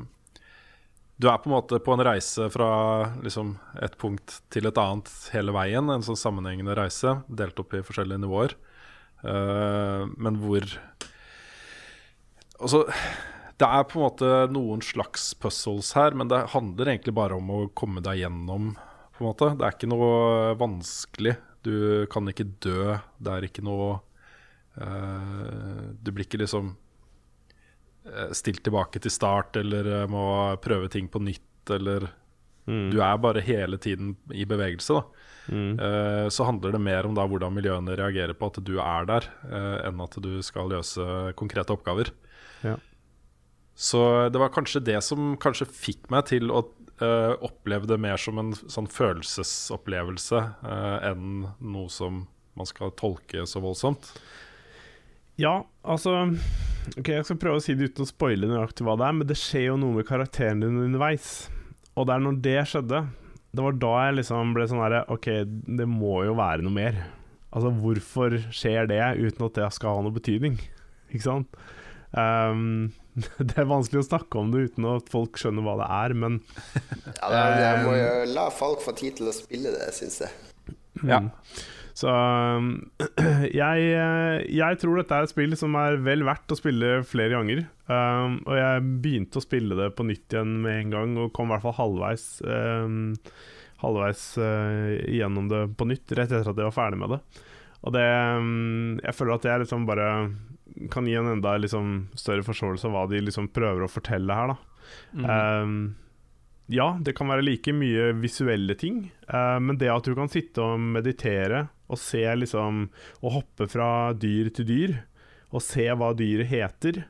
[1.19, 2.71] du er på en måte på en reise fra
[3.23, 5.87] liksom, et punkt til et annet hele veien.
[5.93, 8.57] En sånn sammenhengende reise, delt opp i forskjellige nivåer.
[9.23, 10.67] Eh, men hvor
[12.59, 12.83] Altså,
[13.59, 17.51] det er på en måte noen slags puzzles her, men det handler egentlig bare om
[17.51, 18.73] å komme deg gjennom.
[19.15, 19.51] På en måte.
[19.59, 20.11] Det er ikke noe
[20.59, 21.35] vanskelig.
[21.67, 21.73] Du
[22.11, 22.95] kan ikke dø.
[23.19, 23.97] Det er ikke noe
[24.79, 26.69] uh, Du blir ikke liksom
[28.07, 30.23] eh, stilt tilbake til start eller eh, må
[30.63, 32.07] prøve ting på nytt eller
[32.69, 32.91] Mm.
[32.93, 35.25] Du er bare hele tiden i bevegelse, da.
[35.49, 35.71] Mm.
[35.81, 39.25] Uh, så handler det mer om da hvordan miljøene reagerer på at du er der,
[39.49, 41.05] uh, enn at du skal løse
[41.39, 42.11] konkrete oppgaver.
[42.65, 42.75] Ja.
[43.79, 44.01] Så
[44.33, 46.65] det var kanskje det som kanskje fikk meg til å
[46.99, 52.25] uh, oppleve det mer som en sånn følelsesopplevelse uh, enn noe som
[52.59, 54.11] man skal tolke så voldsomt.
[55.39, 56.33] Ja, altså
[56.97, 59.27] Ok, Jeg skal prøve å si det uten å spoile nøyaktig hva det er, men
[59.29, 61.47] det skjer jo noe med karakteren din underveis.
[61.93, 63.01] Og det er når det skjedde,
[63.55, 66.99] det var da jeg liksom ble sånn herre Ok, det må jo være noe mer.
[67.49, 70.57] Altså, hvorfor skjer det uten at det skal ha noe betydning?
[71.09, 71.61] Ikke sant?
[72.17, 72.91] Ehm,
[73.49, 76.39] det er vanskelig å snakke om det uten at folk skjønner hva det er, men
[77.19, 80.33] Ja, det, jeg må jo la folk få tid til å spille det, syns jeg.
[81.07, 81.21] Ja.
[81.99, 82.71] Så um,
[83.61, 87.35] jeg, eh, jeg tror dette er et spill som er vel verdt å spille flere
[87.35, 87.65] ganger.
[87.91, 91.49] Um, og jeg begynte å spille det på nytt igjen med en gang, og kom
[91.49, 93.17] i hvert fall halvveis um,
[93.79, 97.19] Halvveis uh, gjennom det på nytt, rett etter at jeg var ferdig med det.
[97.79, 100.07] Og det um, Jeg føler at jeg liksom bare
[100.91, 104.53] kan gi en enda liksom større forståelse av hva de liksom prøver å fortelle her,
[104.53, 104.59] da.
[105.19, 105.73] Um,
[106.69, 110.61] ja, det kan være like mye visuelle ting, uh, men det at du kan sitte
[110.65, 112.83] og meditere og se liksom
[113.25, 114.99] Og hoppe fra dyr til dyr,
[115.49, 117.01] og se hva dyret heter.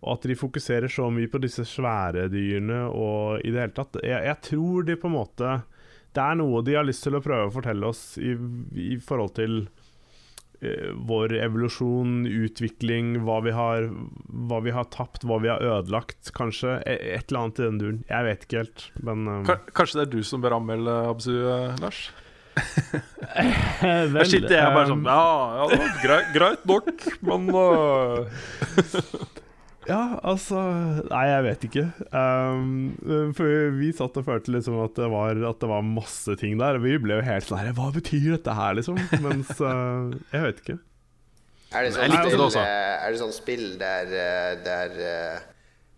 [0.00, 3.98] Og at de fokuserer så mye på disse svære dyrene og i det hele tatt.
[4.06, 5.56] Jeg, jeg tror de på en måte
[6.14, 8.32] Det er noe de har lyst til å prøve å fortelle oss i,
[8.78, 9.58] i forhold til
[11.08, 13.86] vår evolusjon, utvikling, hva vi, har,
[14.50, 16.78] hva vi har tapt, hva vi har ødelagt, kanskje.
[16.84, 18.00] E- Et eller annet i den duren.
[18.10, 21.76] Jeg vet ikke helt, men um, Kanskje det er du som bør anmelde Absu, eh,
[21.80, 22.02] Lars?
[23.80, 28.26] vel, Der sitter jeg bare sånn Ja, ja greit, greit nok, men øh,
[29.88, 30.60] Ja, altså
[31.08, 31.86] Nei, jeg vet ikke.
[32.12, 36.60] Um, for vi satt og følte liksom at det, var, at det var masse ting
[36.60, 36.76] der.
[36.76, 39.00] Og vi ble jo helt sånn Hva betyr dette her, liksom?
[39.24, 40.78] Mens uh, Jeg vet ikke.
[41.70, 45.50] Er det sånn spill, eh, er det sånn spill der, eh, der uh,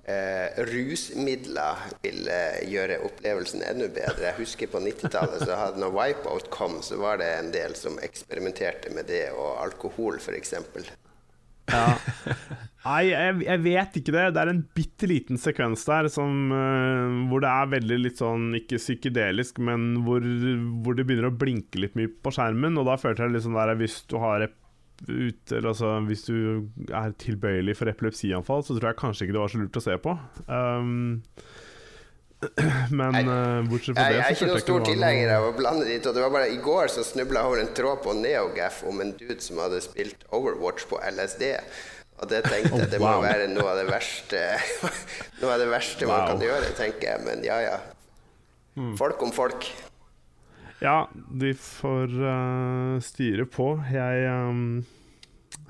[0.05, 4.27] eh, rusmidler vil eh, gjøre opplevelsen enda bedre?
[4.29, 7.97] Jeg husker på 90-tallet så hadde når Wipeout kom, så var det en del som
[8.05, 10.55] eksperimenterte med det, og alkohol f.eks.
[12.83, 14.25] Nei, jeg, jeg vet ikke det.
[14.35, 18.49] Det er en bitte liten sekvens der som, uh, hvor det er veldig litt sånn
[18.59, 20.25] Ikke psykedelisk, men hvor,
[20.83, 22.81] hvor det begynner å blinke litt mye på skjermen.
[22.81, 26.37] Og da følte jeg litt sånn der Hvis du har ut, altså, Hvis du
[26.91, 29.99] er tilbøyelig for epilepsianfall, så tror jeg kanskje ikke det var så lurt å se
[30.03, 30.17] på.
[30.51, 31.23] Um,
[32.99, 35.99] men uh, bortsett fra det, jeg er ikke noen stor tilhenger av å blande de
[36.03, 36.13] to.
[36.15, 39.15] Det var bare I går så snubla jeg over en tråd på NeoGaf om en
[39.19, 41.47] dude som hadde spilt Overwatch på LSD.
[42.23, 43.23] Og det tenkte jeg det må wow.
[43.25, 44.43] være noe av det verste
[45.41, 47.25] Noe av det verste man kan gjøre, tenker jeg.
[47.29, 47.79] Men ja, ja.
[48.99, 49.69] Folk om folk.
[50.83, 53.77] Ja, de får uh, styre på.
[53.93, 54.83] Jeg um,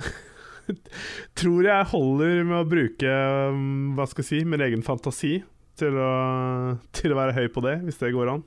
[1.41, 3.17] tror jeg holder med å bruke
[3.53, 5.41] um, hva skal jeg si, min egen fantasi
[5.81, 6.11] til å,
[6.95, 8.43] til å være høy på det, hvis det går an.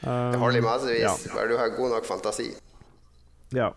[0.00, 1.14] Um, Det holder i massevis, Ja.
[1.34, 2.50] bare du har god nok fantasi.
[3.52, 3.70] ja.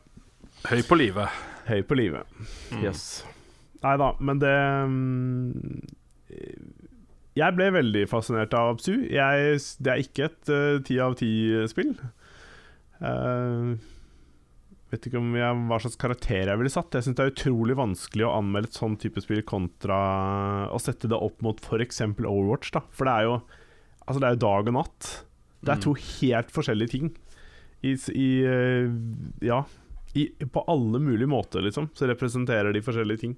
[0.63, 1.27] Høy på livet.
[1.67, 2.23] Høy på livet.
[2.79, 3.23] Yes.
[3.83, 4.53] Nei da, men det
[4.87, 5.81] um,
[7.35, 8.93] Jeg ble veldig fascinert av Absu.
[9.11, 11.91] Jeg, det er ikke et eh, ti av ti-spill.
[13.03, 13.73] Uh,
[14.93, 16.93] vet ikke om jeg, hva slags karakter jeg ville satt.
[16.95, 19.97] Jeg syns det er utrolig vanskelig å anmelde et sånn type spill kontra
[20.73, 22.03] å sette det opp mot f.eks.
[22.13, 22.73] Overwatch.
[22.75, 23.37] da For det er jo
[24.03, 25.09] Altså det er jo dag og natt.
[25.63, 27.13] Det er to helt forskjellige ting.
[27.83, 28.91] I, i eh,
[29.47, 29.63] Ja.
[30.13, 33.31] I, på alle mulige måter, liksom, så representerer de forskjellige ting.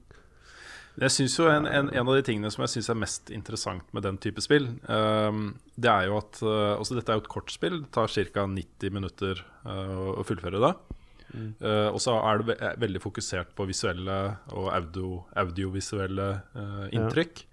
[0.99, 3.87] Jeg synes jo en, en, en av de tingene som jeg syns er mest interessant
[3.95, 7.31] med den type spill, um, det er jo at uh, altså Dette er jo et
[7.31, 7.77] kortspill.
[7.85, 8.45] Det tar ca.
[8.51, 10.73] 90 minutter uh, å fullføre det.
[11.35, 14.19] Eh, og så er det ve veldig fokusert på visuelle
[14.55, 17.43] og audio, audiovisuelle uh, inntrykk.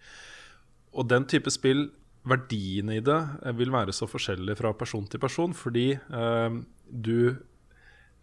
[0.92, 1.90] Og den type spill,
[2.28, 6.60] verdiene i det, eh, vil være så forskjellig fra person til person, fordi uh,
[6.92, 7.36] du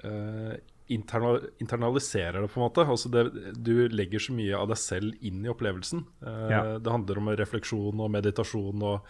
[0.03, 0.53] eh,
[0.89, 2.85] interna internaliserer det, på en måte.
[2.85, 6.05] Altså det, du legger så mye av deg selv inn i opplevelsen.
[6.25, 6.61] Eh, Ja.
[6.79, 9.05] Det handler om refleksjon og meditasjon og,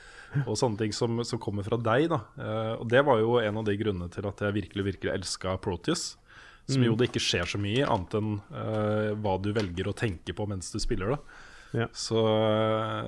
[0.46, 2.12] og sånne ting som, som kommer fra deg.
[2.12, 5.58] Eh, og det var jo en av de grunnene til at jeg virkelig virkelig elska
[5.64, 6.18] Proteus.
[6.74, 9.96] Som jo det ikke skjer så mye i, annet enn uh, hva du velger å
[9.98, 11.20] tenke på mens du spiller da
[11.74, 11.86] Ja.
[11.94, 12.18] Så,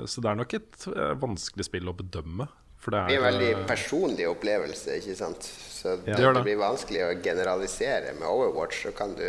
[0.05, 2.45] så det er nok et eh, vanskelig spill å bedømme.
[2.81, 5.47] For det Det blir en er veldig eh, personlig opplevelse, ikke sant.
[5.49, 6.43] Så det, Det det.
[6.45, 8.13] blir vanskelig å generalisere.
[8.19, 9.25] Med Overwatch så kan du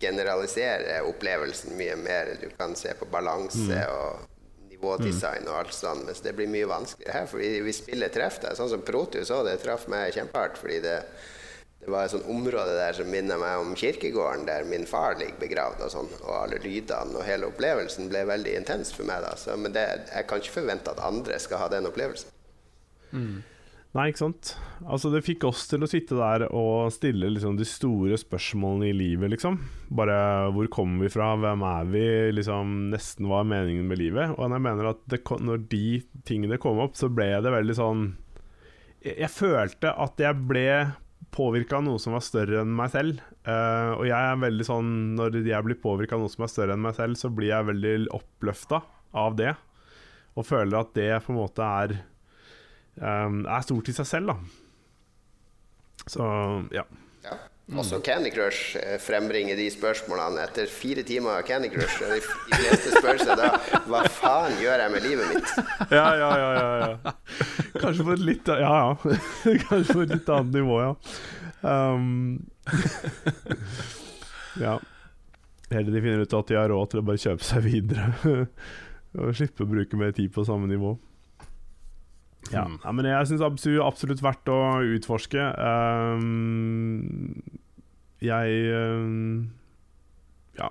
[0.00, 2.34] generalisere opplevelsen mye mer.
[2.40, 3.90] Du kan se på balanse Mm.
[3.92, 7.26] og nivådesign og alt sånt, mens det blir mye vanskeligere her.
[7.26, 8.56] Fordi vi spiller treff deg.
[8.56, 10.56] Sånn som Protus òg, det traff meg kjempehardt.
[10.56, 11.02] Fordi det,
[11.80, 15.38] det var et sånt område der som minner meg om kirkegården der min far ligger
[15.40, 16.10] begravd og sånn.
[16.26, 19.32] Og alle lydene og hele opplevelsen ble veldig intens for meg da.
[19.40, 22.36] Så, men det, jeg kan ikke forvente at andre skal ha den opplevelsen.
[23.96, 24.52] Nei, ikke sant.
[24.84, 28.94] Altså, det fikk oss til å sitte der og stille liksom, de store spørsmålene i
[28.94, 29.56] livet, liksom.
[29.88, 30.20] Bare
[30.54, 34.36] hvor kommer vi fra, hvem er vi, liksom nesten hva er meningen med livet.
[34.36, 35.84] Og jeg mener at det, når de
[36.28, 38.10] tingene kom opp, så ble det veldig sånn
[39.00, 40.68] Jeg, jeg følte at jeg ble
[41.34, 43.20] påvirka av noe som var større enn meg selv.
[43.46, 46.76] Uh, og jeg er veldig sånn Når jeg blir påvirka av noe som er større
[46.76, 48.82] enn meg selv, så blir jeg veldig oppløfta
[49.20, 49.54] av det.
[50.38, 51.96] Og føler at det på en måte er
[53.00, 54.38] um, er stort i seg selv, da.
[56.10, 56.26] Så
[56.74, 56.86] ja.
[57.78, 62.00] Også Candy Crush eh, frembringer de spørsmålene etter fire timer av Candy Crush.
[62.02, 63.50] og De, de fleste spør seg da
[63.86, 65.52] hva faen gjør jeg med livet mitt?
[65.98, 67.14] Ja, ja, ja, ja, ja.
[67.78, 69.16] Kanskje på et litt Ja, ja.
[69.68, 70.94] Kanskje på et litt annet nivå, ja.
[71.60, 72.40] Um,
[74.66, 74.78] ja.
[75.70, 78.46] Heller de finner ut at de har råd til å bare kjøpe seg videre.
[79.20, 80.96] Og slippe å bruke mer tid på samme nivå.
[82.48, 82.78] Ja, Hmm.
[82.82, 84.60] ja men jeg syns absolutt verdt å
[84.96, 85.44] utforske.
[85.60, 87.42] Um,
[88.20, 89.50] jeg um,
[90.58, 90.70] Ja.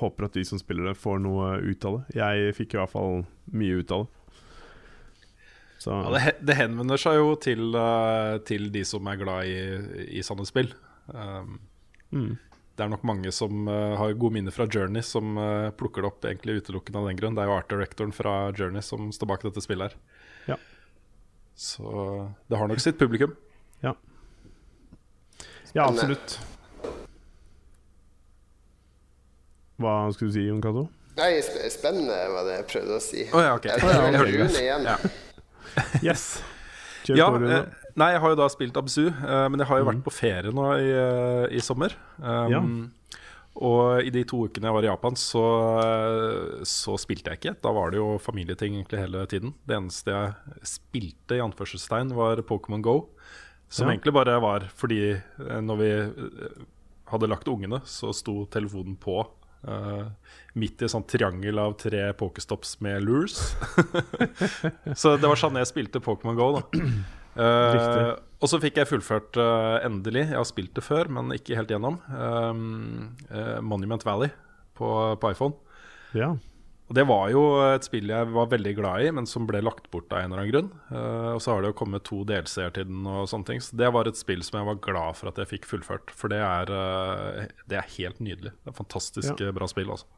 [0.00, 2.16] håper at de som spiller det, får noe ut av det.
[2.16, 4.10] Jeg fikk i hvert fall mye ut av det.
[5.82, 9.56] Så Ja, det, det henvender seg jo til, eh, til de som er glad i,
[10.18, 10.70] i sånne spill.
[11.10, 11.56] Um,
[12.12, 12.38] mm.
[12.78, 16.10] det er nok mange som uh, har gode minner fra Journey, som uh, plukker det
[16.12, 17.34] opp egentlig utelukkende av den grunn.
[17.34, 20.21] Det er jo art directoren fra Journey som står bak dette spillet her.
[21.62, 21.68] Ja.
[21.68, 23.36] Så det har nok sitt publikum.
[23.82, 23.92] Ja,
[25.76, 26.40] ja absolutt.
[29.82, 30.86] Hva skulle du si, Jon Cato?
[31.18, 31.30] Nei,
[31.72, 33.24] spennende var det jeg prøvde å si.
[33.28, 33.68] Å ja, ok.
[33.68, 34.24] Jeg Ja, jeg.
[34.26, 34.88] Rune igjen.
[34.90, 34.96] Ja.
[36.04, 36.24] Yes!
[37.06, 37.58] Kjør Ja, på, Rune.
[37.62, 40.12] eh, nei, jeg har jo da spilt Abzu, eh, men jeg har jo vært på
[40.14, 41.94] ferie nå i, eh, i sommer.
[42.18, 42.90] Um,
[43.60, 45.42] Og i de to ukene jeg var i Japan, så,
[46.64, 47.54] så spilte jeg ikke.
[47.60, 49.52] Da var det jo familieting egentlig hele tiden.
[49.68, 52.96] Det eneste jeg spilte, i anførselstegn, var Pokémon Go.
[53.72, 53.94] Som Ja.
[53.94, 56.64] egentlig bare var fordi eh, når vi eh,
[57.12, 59.22] hadde lagt ungene, så sto telefonen på.
[59.62, 60.08] Uh,
[60.58, 63.36] midt i et sånt triangel av tre pokestops med lures.
[64.98, 66.80] så det var sånn jeg spilte Pokémon Go, da.
[67.32, 68.06] Riktig.
[68.44, 70.26] og så fikk jeg fullført uh, endelig.
[70.28, 71.98] Jeg har spilt det før, men ikke helt gjennom.
[72.12, 74.32] Eh, Monument Valley
[74.76, 74.88] på,
[75.20, 75.56] på iPhone.
[76.16, 76.34] Ja.
[76.90, 79.86] Og Det var jo et spill jeg var veldig glad i, men som ble lagt
[79.94, 80.70] bort av en eller annen grunn.
[81.32, 83.62] Og så har det jo kommet to DLC-er til den, og sånne ting.
[83.64, 86.12] Så det var et spill som jeg var glad for at jeg fikk fullført.
[86.12, 86.74] For det er,
[87.70, 88.52] det er helt nydelig.
[88.60, 89.54] Det er fantastisk ja.
[89.56, 90.10] bra spill, altså.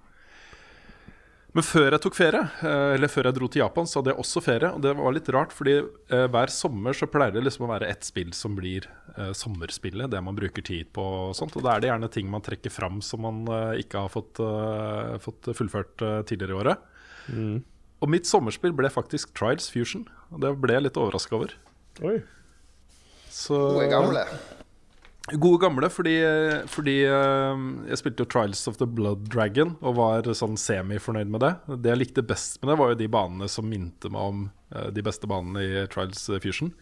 [1.54, 4.22] Men før jeg tok ferie, eh, eller før jeg dro til Japan, så hadde jeg
[4.24, 4.70] også ferie.
[4.74, 7.90] Og det var litt rart, fordi eh, hver sommer så pleier det liksom å være
[7.92, 11.54] ett spill som blir eh, sommerspillet, det man bruker tid på og sånt.
[11.54, 13.46] Og da er det gjerne ting man trekker fram som man
[13.78, 14.42] ikke har fått,
[15.22, 16.90] fått fullført tidligere i året.
[17.30, 17.62] Mm.
[18.02, 21.54] Og mitt sommerspill ble faktisk Trials Fusion, og det ble jeg litt overraska over.
[22.02, 22.18] Oi.
[23.30, 24.26] Så, Gode gamle.
[25.32, 26.18] Gode gamle, fordi,
[26.68, 31.40] fordi eh, jeg spilte jo Trials of the Blood Dragon og var sånn semi-fornøyd med
[31.40, 31.52] det.
[31.80, 34.42] Det jeg likte best med det, var jo de banene som minte meg om
[34.74, 36.74] eh, de beste banene i Trials Fusion.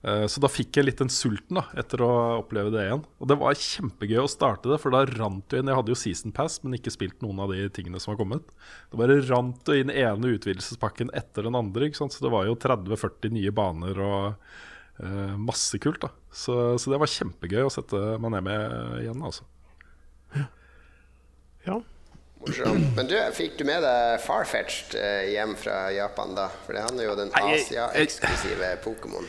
[0.00, 3.04] Eh, Så da fikk jeg litt den sulten da, etter å oppleve det igjen.
[3.20, 6.00] Og det var kjempegøy å starte det, for da rant det inn Jeg hadde jo
[6.00, 8.48] Season Pass, men ikke spilt noen av de tingene som har kommet.
[8.88, 11.92] Det bare rant det inn ene utvidelsespakken etter den andre.
[11.92, 14.50] Så det var jo 30-40 nye baner og
[15.02, 16.02] eh, masse kult.
[16.02, 19.46] da så, så det var kjempegøy å sette meg ned med igjen, altså.
[21.66, 21.80] Ja.
[22.40, 22.94] Morsomt.
[22.96, 26.46] Men du, fikk du med deg Farfetched eh, hjem fra Japan da?
[26.64, 29.26] For det han er jo den Asia-eksklusive Pokémon.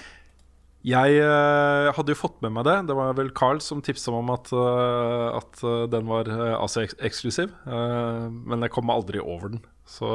[0.88, 2.78] Jeg uh, hadde jo fått med meg det.
[2.90, 7.52] Det var vel Carl som tipsa meg om at, uh, at den var uh, Asia-eksklusiv.
[7.68, 10.10] Men jeg kom aldri over den, så,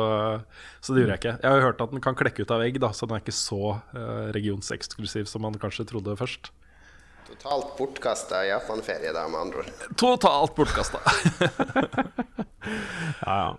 [0.80, 1.34] så det gjorde jeg ikke.
[1.42, 3.24] Jeg har jo hørt at den kan klekke ut av egg, da, så den er
[3.24, 6.50] ikke så uh, regionseksklusiv som man kanskje trodde først.
[7.26, 9.86] Totalt bortkasta Japan-ferie, da, med andre ord.
[9.98, 11.02] Totalt bortkasta.
[13.26, 13.54] ja, ja.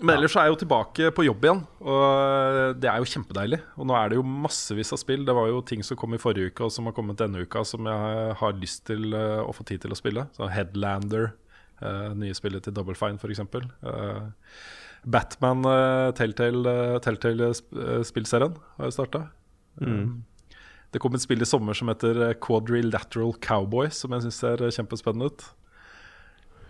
[0.00, 3.58] Men ellers er jeg jo tilbake på jobb igjen, og det er jo kjempedeilig.
[3.76, 5.26] Og nå er det jo massevis av spill.
[5.28, 7.62] Det var jo ting som kom i forrige uke, og som har kommet denne uka,
[7.68, 10.24] som jeg har lyst til eh, å få tid til å spille.
[10.36, 11.34] Så Headlander,
[11.82, 13.40] uh, nye spillet til Double Fine, f.eks.
[13.84, 14.22] Uh,
[15.06, 19.20] Batman, uh, Telltale-spillserien har jeg starta.
[20.90, 24.62] Det kom et spill i sommer som heter eh, Quadrilateral Cowboy, som jeg syns ser
[24.74, 25.44] kjempespennende ut.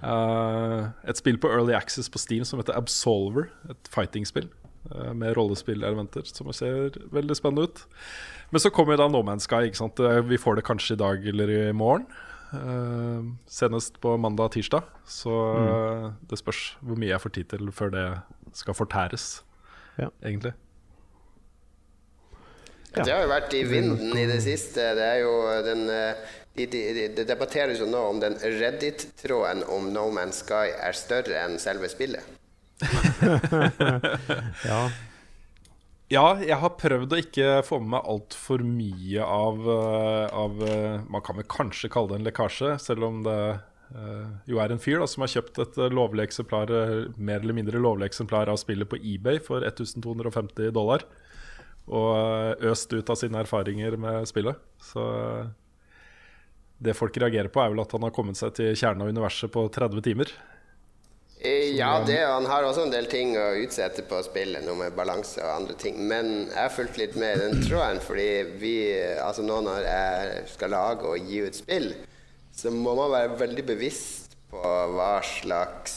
[0.01, 3.51] Uh, et spill på Early Access på Steam som heter Absolver.
[3.73, 4.49] Et fighting-spill
[4.93, 7.83] uh, med rollespillelementer som ser veldig spennende ut.
[8.53, 9.71] Men så kommer da No Man's Sky.
[9.71, 12.07] Eh, Vi får det kanskje i dag eller i morgen.
[12.53, 14.83] Eh, senest på mandag-tirsdag.
[15.07, 16.13] Så mm.
[16.31, 18.09] det spørs hvor mye jeg får tid til før det
[18.59, 19.45] skal fortæres,
[19.99, 20.09] Ja.
[20.25, 20.53] egentlig.
[22.97, 23.05] Ja.
[23.05, 24.81] Det har jo vært i vinden i det siste.
[24.99, 29.93] Det er jo den Det de, de, de, debatteres jo nå om den Reddit-tråden om
[29.95, 32.27] No Man's Sky er større enn selve spillet.
[34.71, 34.81] ja.
[36.11, 41.03] Ja, jeg har prøvd å ikke få med meg altfor mye av, eh, av eh,
[41.07, 43.37] Man kan vel kanskje kalle det en lekkasje, selv om det
[43.95, 46.73] eh, jo er en fyr da, som har kjøpt et lovlig eksemplar,
[47.15, 51.07] mer eller mindre lovlig eksemplar av spillet på eBay for 1250 dollar.
[51.87, 54.59] Og øst ut av sine erfaringer med spillet.
[54.83, 55.03] Så
[56.83, 59.51] det folk reagerer på, er vel at han har kommet seg til kjernen av universet
[59.55, 60.35] på 30 timer.
[61.41, 64.97] Eh, Ja, det, han har også en del ting å utsette på spillet, noe med
[64.97, 65.97] balanse og andre ting.
[66.11, 68.29] Men jeg har fulgt litt med i den tråden, fordi
[68.61, 68.75] vi,
[69.25, 71.91] altså nå når jeg skal lage og gi ut spill,
[72.53, 75.97] så må man være veldig bevisst på hva slags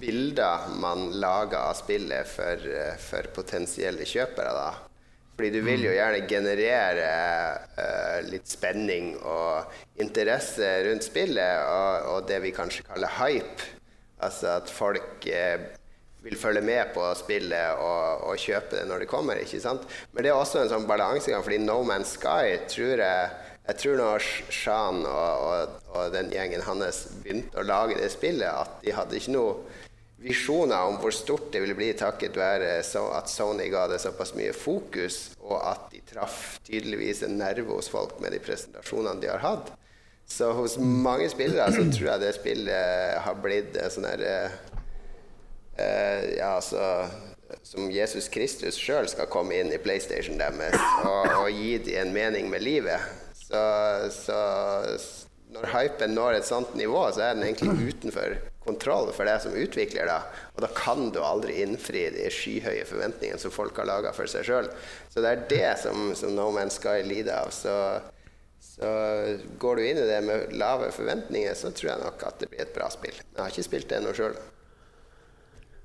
[0.00, 2.68] bilder man lager av spillet for,
[3.02, 4.54] for potensielle kjøpere.
[4.56, 4.70] da.
[5.38, 7.10] Fordi du vil jo gjerne generere
[7.78, 13.77] uh, litt spenning og interesse rundt spillet, og, og det vi kanskje kaller hype.
[14.24, 15.68] Altså at folk eh,
[16.24, 19.38] vil følge med på spillet og, og, kjøpe det når det kommer.
[19.38, 19.84] ikke sant?
[20.12, 23.36] Men det er også en sånn balansegang, fordi No Man's Sky tror jeg
[23.68, 28.48] jeg tror når Shan og, og, og, den gjengen hans begynte å lage det spillet,
[28.48, 29.58] at de hadde ikke noe
[30.24, 34.54] visjoner om hvor stort det ville bli takket være at Sony ga det såpass mye
[34.56, 39.44] fokus, og at de traff tydeligvis en nerve hos folk med de presentasjonene de har
[39.44, 39.70] hatt.
[40.28, 46.50] Så hos mange spillere så tror jeg det spillet har blitt sånn her uh, Ja,
[46.58, 46.82] altså
[47.64, 52.12] Som Jesus Kristus sjøl skal komme inn i PlayStation deres og, og gi dem en
[52.12, 53.00] mening med livet.
[53.32, 53.62] Så,
[54.12, 54.38] så,
[55.54, 59.56] når hypen når et sånt nivå, så er den egentlig utenfor kontroll for deg som
[59.56, 60.10] utvikler.
[60.10, 60.18] Da.
[60.56, 64.44] Og da kan du aldri innfri de skyhøye forventningene som folk har laga for seg
[64.44, 64.68] sjøl.
[65.08, 67.54] Så det er det som, som No Man's Sky lider av.
[67.54, 67.72] Så,
[68.60, 68.90] så,
[69.58, 72.62] går du inn i det med lave forventninger, så tror jeg nok at det blir
[72.62, 73.16] et bra spill.
[73.16, 74.38] Men jeg har ikke spilt det ennå sjøl.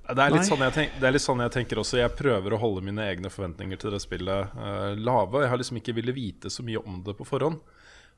[0.03, 1.95] Det er, litt sånn jeg tenker, det er litt sånn jeg tenker også.
[2.01, 5.45] Jeg prøver å holde mine egne forventninger til det spillet uh, lave.
[5.45, 7.61] Jeg har liksom ikke ville vite så mye om det på forhånd.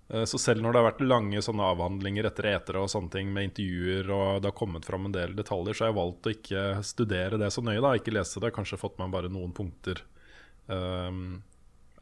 [0.10, 3.30] Uh, så selv når det har vært lange sånne avhandlinger etter etere og sånne ting
[3.36, 6.34] med intervjuer, og det har kommet fram en del detaljer, så har jeg valgt å
[6.34, 7.84] ikke studere det så nøye.
[7.86, 8.54] da Ikke lese det.
[8.58, 10.02] Kanskje fått meg bare noen punkter
[10.74, 11.14] uh,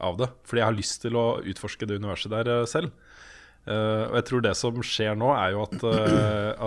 [0.04, 0.30] av det.
[0.44, 2.92] Fordi jeg har lyst til å utforske det universet der selv.
[3.64, 5.84] og jeg tror det som skjer nå, er jo at,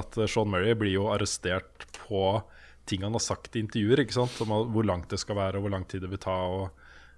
[0.02, 2.40] at Sean Murray blir jo arrestert på
[2.88, 4.02] ting han har sagt i intervjuer.
[4.04, 4.42] ikke sant?
[4.44, 6.38] Om hvor langt det skal være, og hvor lang tid det vil ta.
[6.48, 6.70] og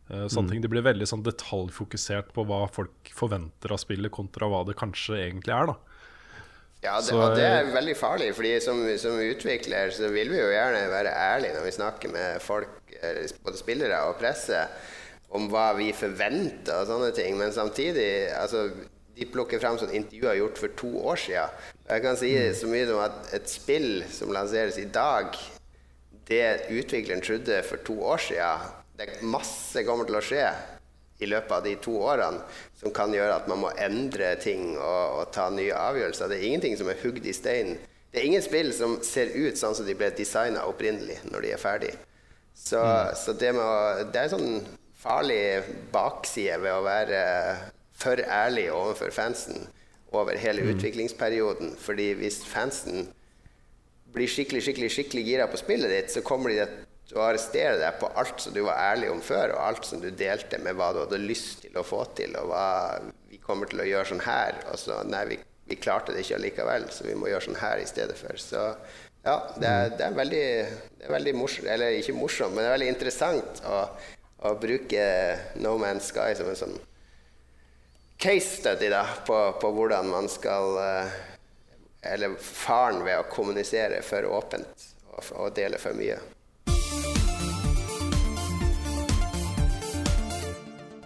[0.10, 0.54] uh, sånne mm.
[0.54, 0.64] ting.
[0.66, 5.22] Det blir veldig sånn detaljfokusert på hva folk forventer av spillet, kontra hva det kanskje
[5.28, 5.72] egentlig er.
[5.74, 5.78] da.
[6.80, 10.46] Ja, det, og det er veldig farlig, fordi som, som, utvikler så vil vi jo
[10.48, 14.62] gjerne være ærlige når vi snakker med folk, eh, både spillere og presse,
[15.36, 17.38] om hva vi forventer og sånne ting.
[17.40, 18.68] Men samtidig altså,
[19.18, 21.62] de plukker frem sånn intervjuer gjort for to år siden.
[21.90, 22.58] Jeg kan si mm.
[22.58, 25.38] så mye som at et spill som lanseres i dag,
[26.30, 30.44] det utvikleren trodde for to år siden Det er masse kommer til å skje
[31.20, 32.44] i løpet av de to årene
[32.80, 36.32] som kan gjøre at man må endre ting og, og ta nye avgjørelser.
[36.32, 37.74] Det er ingenting som er hugd i stein.
[38.12, 41.52] Det er ingen spill som ser ut sånn som de ble designa opprinnelig når de
[41.56, 41.92] er ferdig.
[42.56, 43.16] Så, mm.
[43.20, 43.72] så det, å,
[44.04, 44.62] det, er sånn
[45.00, 47.22] farlig bakside ved å være
[48.00, 49.68] for ærlig overfor fansen
[50.16, 50.74] over hele mm.
[50.74, 51.74] utviklingsperioden.
[51.80, 53.10] Fordi hvis fansen
[54.14, 56.66] blir skikkelig skikkelig, skikkelig gira på spillet ditt, så kommer de
[57.10, 60.02] til å arrestere deg på alt som du var ærlig om før, og alt som
[60.02, 62.66] du delte med hva du hadde lyst til å få til, og hva
[63.30, 64.60] vi kommer til å gjøre sånn her.
[64.74, 65.40] Og så nei, vi,
[65.70, 68.38] vi klarte det ikke allikevel, så vi må gjøre sånn her i stedet for.
[68.42, 68.62] Så
[69.26, 70.46] ja, det er, det er veldig,
[71.00, 73.82] det er veldig morsomt, eller ikke morsomt, men det er veldig interessant å,
[74.46, 75.04] å bruke
[75.60, 76.78] No Man's Sky som en sånn
[78.20, 81.20] case study da, på, på hvordan man skal uh,
[82.02, 86.20] eller faren ved å kommunisere for åpent og, og dele for mye.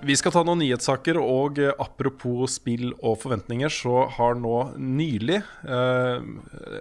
[0.04, 5.38] Vi skal ta noen nyhetssaker, og eh, apropos spill og forventninger, så har nå nylig
[5.40, 6.26] eh,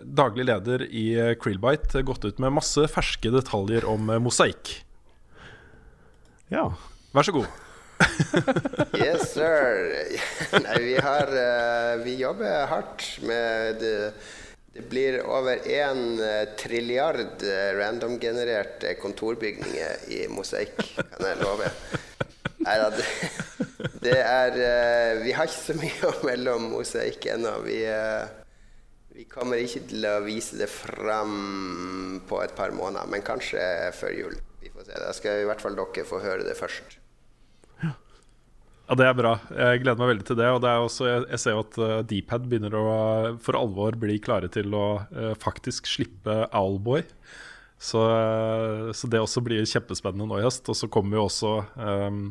[0.03, 1.05] daglig leder i
[1.39, 4.75] Krillbite gått ut med masse ferske detaljer om eh, mosaikk.
[6.53, 6.67] Ja.
[7.13, 7.47] Vær så god
[8.99, 9.93] yes, sir.
[10.65, 13.97] Nei, vi har uh, Vi jobber hardt med det.
[14.73, 21.69] Det blir over én uh, trilliard uh, randomgenererte kontorbygninger i mosaikk, kan jeg love.
[22.65, 23.07] Nei da, det,
[24.03, 27.59] det, er uh, Vi har ikke så mye mellom mosaikk ennå.
[27.69, 27.83] Vi,
[29.13, 33.63] vi kommer ikke til å vise det fram på et par måneder, men kanskje
[34.01, 34.41] før jul.
[34.93, 36.99] Da skal i hvert fall dere få høre det først.
[37.83, 39.33] Ja, Det er bra.
[39.57, 40.49] Jeg gleder meg veldig til det.
[40.53, 42.87] Og det også, jeg, ser jo at uh, Dpad begynner å
[43.41, 47.07] for alvor bli klare til å uh, faktisk slippe Owlboy.
[47.83, 50.69] Så, uh, så, det også blir kjempespennende nå i høst.
[50.69, 52.25] Og så kommer jo også um,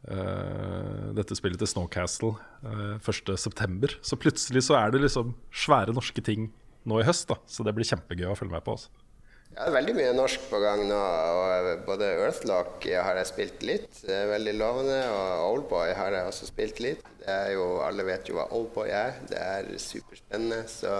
[0.00, 2.32] dette spillet til Snowcastle
[2.64, 3.94] uh, 1.9.
[4.02, 6.48] Så plutselig så er det liksom svære norske ting
[6.88, 7.28] nå i høst.
[7.30, 8.74] da Så det blir kjempegøy å følge med på.
[8.80, 8.99] Også.
[9.50, 10.96] Ja, det er veldig mye norsk på gang nå.
[10.96, 14.98] og Både Earthlock har jeg spilt litt, det er veldig lovende.
[15.10, 17.02] Og Oldboy har jeg også spilt litt.
[17.20, 19.18] Det er jo, Alle vet jo hva Oldboy er.
[19.28, 20.62] Det er superspennende.
[20.70, 20.94] Så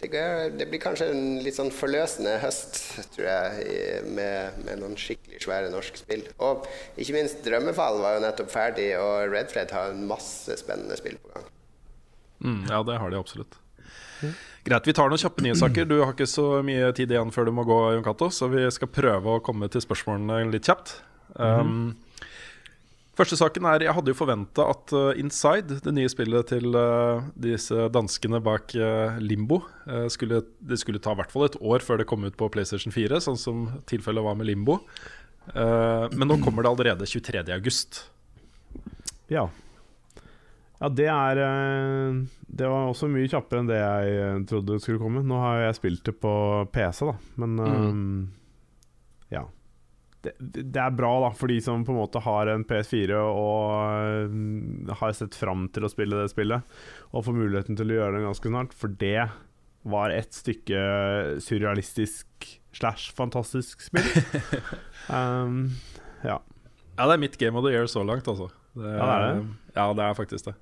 [0.00, 2.78] det, går, det blir kanskje en litt sånn forløsende høst,
[3.16, 6.26] tror jeg, med, med, noen skikkelig svære norske spill.
[6.44, 6.66] Og
[7.00, 11.32] ikke minst Drømmefall var jo nettopp ferdig, og Redfred har en masse spennende spill på
[11.34, 11.48] gang.
[12.44, 13.56] Mm, ja, det har de absolutt.
[14.66, 15.86] Greit, vi tar noen kjappe nyhetssaker.
[15.86, 18.64] Du har ikke så mye tid igjen før du må gå, Jon Cato, så vi
[18.74, 20.98] skal prøve å komme til spørsmålene litt kjapt.
[21.38, 21.94] Um,
[23.16, 27.24] Første saken er Jeg hadde jo forventa at uh, Inside, det nye spillet til uh,
[27.32, 29.62] disse danskene bak uh, Limbo,
[30.12, 32.92] skulle, det skulle ta i hvert fall et år før det kom ut på PlayStation
[32.92, 34.80] 4, sånn som tilfellet var med Limbo.
[35.54, 38.00] men nå kommer det allerede 23.8.
[39.30, 39.46] Ja.
[40.76, 41.38] Ja, det er
[42.46, 45.24] Det var også mye kjappere enn det jeg trodde det skulle komme.
[45.24, 46.32] Nå har jeg spilt det på
[46.74, 48.18] PC, da, men mm.
[49.32, 49.46] ja
[50.26, 54.30] det, det, er bra da for de som på en måte har en PS4 og
[54.32, 56.76] uh, har sett fram til å spille det spillet,
[57.12, 58.76] og får muligheten til å gjøre det ganske snart.
[58.76, 59.28] For det
[59.86, 60.80] var et stykke
[61.42, 64.06] surrealistisk slash fantastisk spill.
[65.14, 65.76] um,
[66.26, 66.40] ja.
[66.40, 68.50] ja, det er mitt game of the year så langt, altså.
[68.76, 69.44] Det, ja, det er det.
[69.76, 70.56] Ja, det er faktisk det.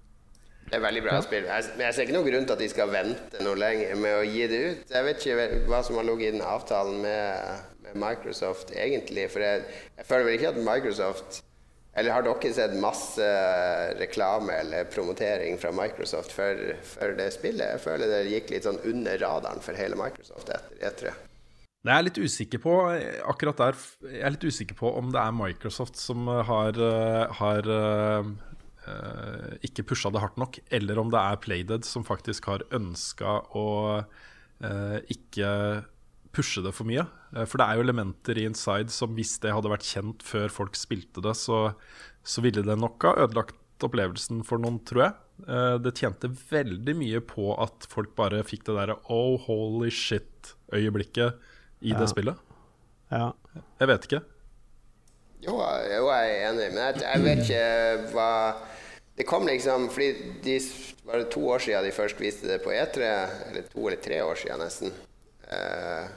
[0.65, 1.23] Det er veldig bra ja.
[1.25, 1.45] spill.
[1.45, 4.17] Jeg, men jeg ser ikke noen grunn til at de skal vente noe lenger med
[4.17, 4.93] å gi det ut.
[4.95, 9.29] Jeg vet ikke hva som har ligget i den avtalen med Microsoft egentlig?
[9.33, 9.67] For jeg,
[9.99, 11.43] jeg føler vel ikke at Microsoft
[11.95, 13.27] Eller har dere sett masse
[14.01, 17.77] reklame eller promotering fra Microsoft for, for, det spillet?
[17.77, 21.13] Jeg føler det gikk litt sånn under radaren for hele Microsoft etter E3.
[21.85, 22.75] Jeg er litt usikker på
[23.29, 26.79] akkurat der Jeg er litt usikker på om det er Microsoft som har,
[27.41, 28.31] har uh,
[29.61, 33.67] ikke pusha det hardt nok, eller om det er Playdead som faktisk har ønska å
[35.13, 35.51] ikke
[36.35, 37.07] pushe det for mye.
[37.35, 40.53] Eh, for det er jo elementer i Inside som hvis det hadde vært kjent før
[40.53, 41.67] folk spilte det, så,
[42.27, 45.17] så ville det nok ha ødelagt opplevelsen for noen, tror jeg.
[45.47, 51.51] Eh, det tjente veldig mye på at folk bare fikk det derre oh holy shit-øyeblikket
[51.85, 52.01] i ja.
[52.01, 52.41] det spillet.
[53.13, 53.31] Ja.
[53.81, 54.21] Jeg vet ikke.
[55.45, 58.29] Jo, jo, jeg er enig, men jeg, jeg vet ikke hva
[59.15, 60.55] Det kom liksom fordi de
[61.05, 63.11] var det to år siden de først viste det på E3,
[63.51, 64.95] eller to eller tre år siden nesten.
[65.53, 66.09] Eh,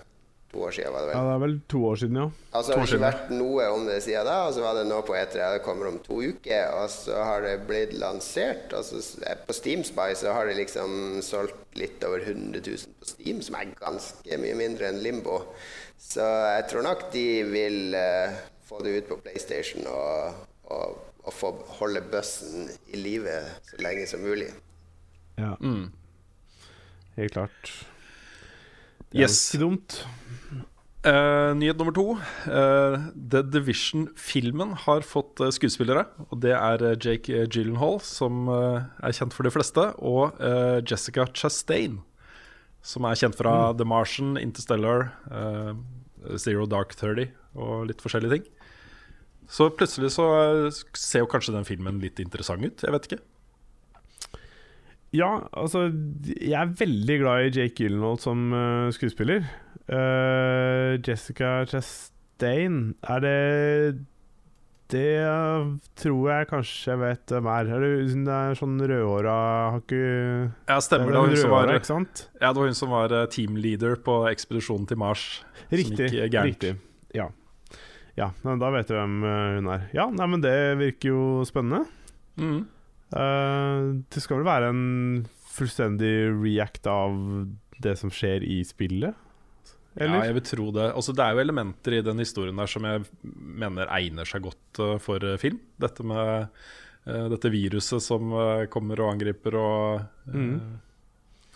[0.57, 1.15] To år siden, var det vel?
[1.17, 2.27] Ja, det er vel to år siden, ja.
[2.57, 5.01] Altså, det har ikke vært noe om det siden da, og så var det nå
[5.05, 5.49] på E3.
[5.53, 8.73] Det kommer om to uker, og så har det blitt lansert.
[8.73, 9.01] Altså,
[9.45, 13.59] på Steam Spy så har det liksom solgt litt over 100 000 på Steam, som
[13.59, 15.43] er ganske mye mindre enn Limbo.
[16.01, 18.33] Så jeg tror nok de vil uh,
[18.65, 20.41] få det ut på PlayStation og,
[20.73, 23.37] og, og få holde bussen i live
[23.69, 24.49] så lenge som mulig.
[25.37, 25.53] Ja.
[25.61, 25.91] Mm.
[27.19, 27.75] Helt klart.
[29.11, 29.39] Det er yes.
[29.53, 30.01] ikke dumt.
[31.07, 32.17] Uh, nyhet nummer to.
[32.49, 36.03] Uh, The Division-filmen har fått uh, skuespillere.
[36.27, 40.35] Og det er Jake Gyllenhaal, som er kjent for de fleste, og
[40.89, 42.01] Jessica Chastain,
[42.83, 43.79] som er kjent fra mm.
[43.79, 45.11] The Martian, Interstellar,
[46.41, 48.53] Zero Dark 30 og litt forskjellige ting.
[49.47, 50.27] Så plutselig så
[50.97, 52.83] ser jo kanskje den filmen litt interessant ut.
[52.83, 53.23] Jeg vet ikke.
[55.15, 55.85] Ja, altså
[56.35, 58.51] Jeg er veldig glad i Jake Gyllenhaal som
[58.91, 59.45] skuespiller.
[59.87, 64.01] Uh, Jessica Chastain Er det
[64.91, 65.23] Det
[65.95, 67.69] tror jeg kanskje jeg vet hvem er.
[67.71, 67.91] Er det,
[68.27, 69.37] det er sånn rødhåra
[69.71, 70.01] Har ikke
[70.67, 71.39] Ja, stemmer det.
[71.39, 72.27] Hun var, ikke sant?
[72.41, 75.25] Ja, det var hun som var eh, teamleader på ekspedisjonen til Mars.
[75.71, 76.11] Riktig.
[76.35, 76.75] riktig.
[77.15, 77.29] Ja.
[78.15, 79.87] ja, da vet du hvem hun er.
[79.95, 81.83] Ja, nei, men det virker jo spennende.
[82.39, 82.65] Mm.
[83.13, 85.27] Uh, det skal vel være en
[85.57, 87.15] fullstendig react av
[87.83, 89.15] det som skjer i spillet?
[89.97, 90.19] Eller?
[90.19, 90.89] Ja, jeg vil tro det.
[90.93, 93.05] Altså, det er jo elementer i den historien der som jeg
[93.63, 95.61] mener egner seg godt uh, for uh, film.
[95.81, 96.51] Dette med
[97.07, 98.35] uh, dette viruset som
[98.73, 100.51] kommer og angriper og mm.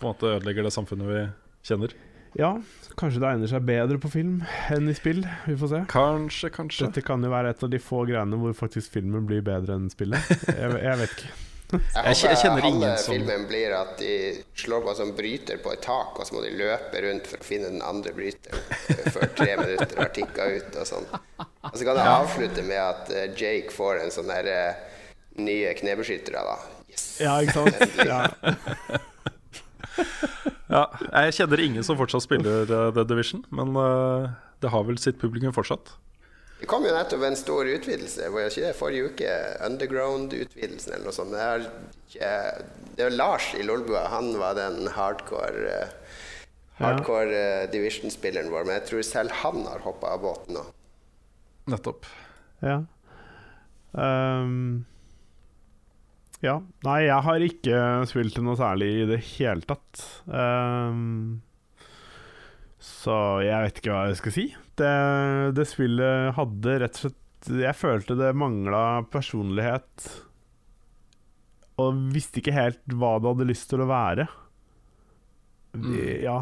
[0.00, 1.22] på en måte ødelegger det samfunnet vi
[1.68, 1.94] kjenner.
[2.38, 2.54] Ja,
[2.96, 4.40] kanskje det egner seg bedre på film
[4.72, 5.20] enn i spill.
[5.44, 5.80] Vi får se.
[5.92, 9.44] Kanskje, kanskje Dette kan jo være et av de få greiene hvor faktisk filmen blir
[9.44, 10.30] bedre enn spillet.
[10.48, 11.32] Jeg, jeg vet ikke.
[11.72, 14.14] Jeg, jeg, kjenner ingen halve som filmen blir at de
[14.60, 17.46] slår på som bryter på et tak, og så må de løpe rundt for å
[17.46, 18.60] finne den andre bryteren
[19.14, 21.08] før tre minutter har tikka ut og sånn.
[21.40, 25.00] Og så kan det avslutte med at eh, Jake får en sånn der uh,
[25.40, 26.56] nye knebeskyttere, da.
[26.92, 27.06] Yes!
[27.24, 27.76] Ja, ikke sant?
[28.04, 28.20] ja.
[30.72, 30.86] ja.
[31.10, 34.32] Jeg kjenner ingen som fortsatt spiller uh, The Division, men uh,
[34.64, 35.94] det har vel sitt publikum fortsatt.
[36.62, 38.28] Det kom jo nettopp en stor utvidelse.
[38.30, 39.30] Var ikke det forrige uke?
[39.66, 41.34] Underground-utvidelsen eller noe sånt.
[41.34, 41.64] Det er,
[42.06, 42.28] ikke,
[42.98, 44.04] det er Lars i Lolbua.
[44.12, 46.20] Han var den hardcore uh,
[46.82, 47.66] Hardcore ja.
[47.72, 48.64] division-spilleren vår.
[48.66, 50.64] Men jeg tror selv han har hoppa av båten nå.
[51.70, 52.06] Nettopp.
[52.62, 52.80] Ja.
[53.92, 54.84] Um,
[56.42, 56.58] ja.
[56.86, 57.78] Nei, jeg har ikke
[58.10, 60.02] spilt noe særlig i det hele tatt.
[60.26, 61.40] Um,
[62.82, 63.14] så
[63.46, 64.46] jeg vet ikke hva jeg skal si
[64.80, 64.92] det,
[65.56, 70.06] det spillet hadde rett og slett Jeg følte det mangla personlighet.
[71.82, 74.28] Og visste ikke helt hva det hadde lyst til å være.
[75.74, 75.96] Mm.
[76.22, 76.36] Ja.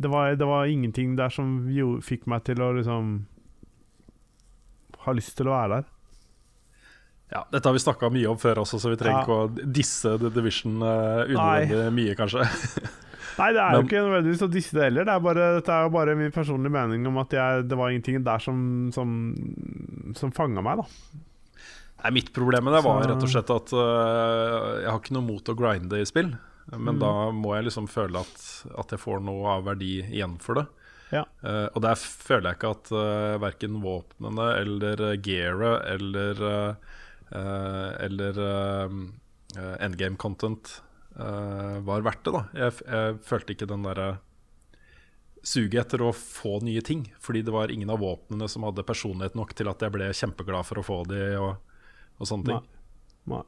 [0.00, 1.60] Det var, det var, ingenting der som
[2.02, 3.10] fikk meg til å liksom
[5.04, 5.90] Ha lyst til å være der.
[7.30, 9.22] Ja, Dette har vi snakka mye om før også, så vi trenger Ja.
[9.22, 12.42] ikke å disse The Division uh, unødvendig mye, kanskje.
[13.40, 15.06] Nei, det er Men- jo ikke nødvendigvis å disse det heller.
[15.06, 17.92] Det er bare, dette er jo bare min personlige mening om at jeg, det var
[17.94, 18.58] ingenting der som,
[18.92, 19.12] som,
[20.18, 21.20] som fanga meg, da.
[22.02, 25.14] Nei, Mitt problem med det var Så- rett og slett at uh, jeg har ikke
[25.16, 26.32] noe mot å grinde i spill.
[26.70, 27.00] Men Mm.
[27.00, 28.42] da må jeg liksom føle at,
[28.78, 30.66] at jeg får noe av verdi igjen for det.
[31.10, 31.24] Ja.
[31.42, 36.74] Uh, og der føler jeg ikke at uh, verken våpnene eller gearet eller uh,
[37.30, 38.94] Eller uh,
[39.78, 40.82] endgame content
[41.18, 42.34] uh, var verdt det.
[42.34, 44.10] da Jeg, jeg følte ikke den derre
[45.42, 47.06] suget etter å få nye ting.
[47.22, 50.68] Fordi det var ingen av våpnene som hadde personlighet nok til at jeg ble kjempeglad
[50.68, 51.56] for å få de og,
[52.20, 52.68] og sånne ting.
[53.30, 53.42] Nei.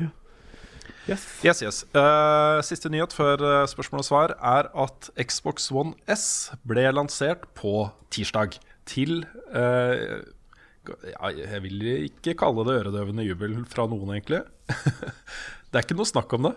[0.00, 0.10] Ja.
[1.06, 1.26] Yes.
[1.46, 1.82] Yes, yes.
[1.94, 7.46] Uh, siste nyhet før eh, spørsmål og svar er at Xbox One S ble lansert
[7.58, 8.58] på tirsdag.
[8.86, 10.22] Til eh,
[11.30, 14.42] Jeg vil ikke kalle det øredøvende jubel fra noen, egentlig.
[15.70, 16.54] det er ikke noe snakk om det.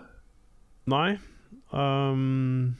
[0.89, 1.09] Nei.
[1.73, 2.75] Um,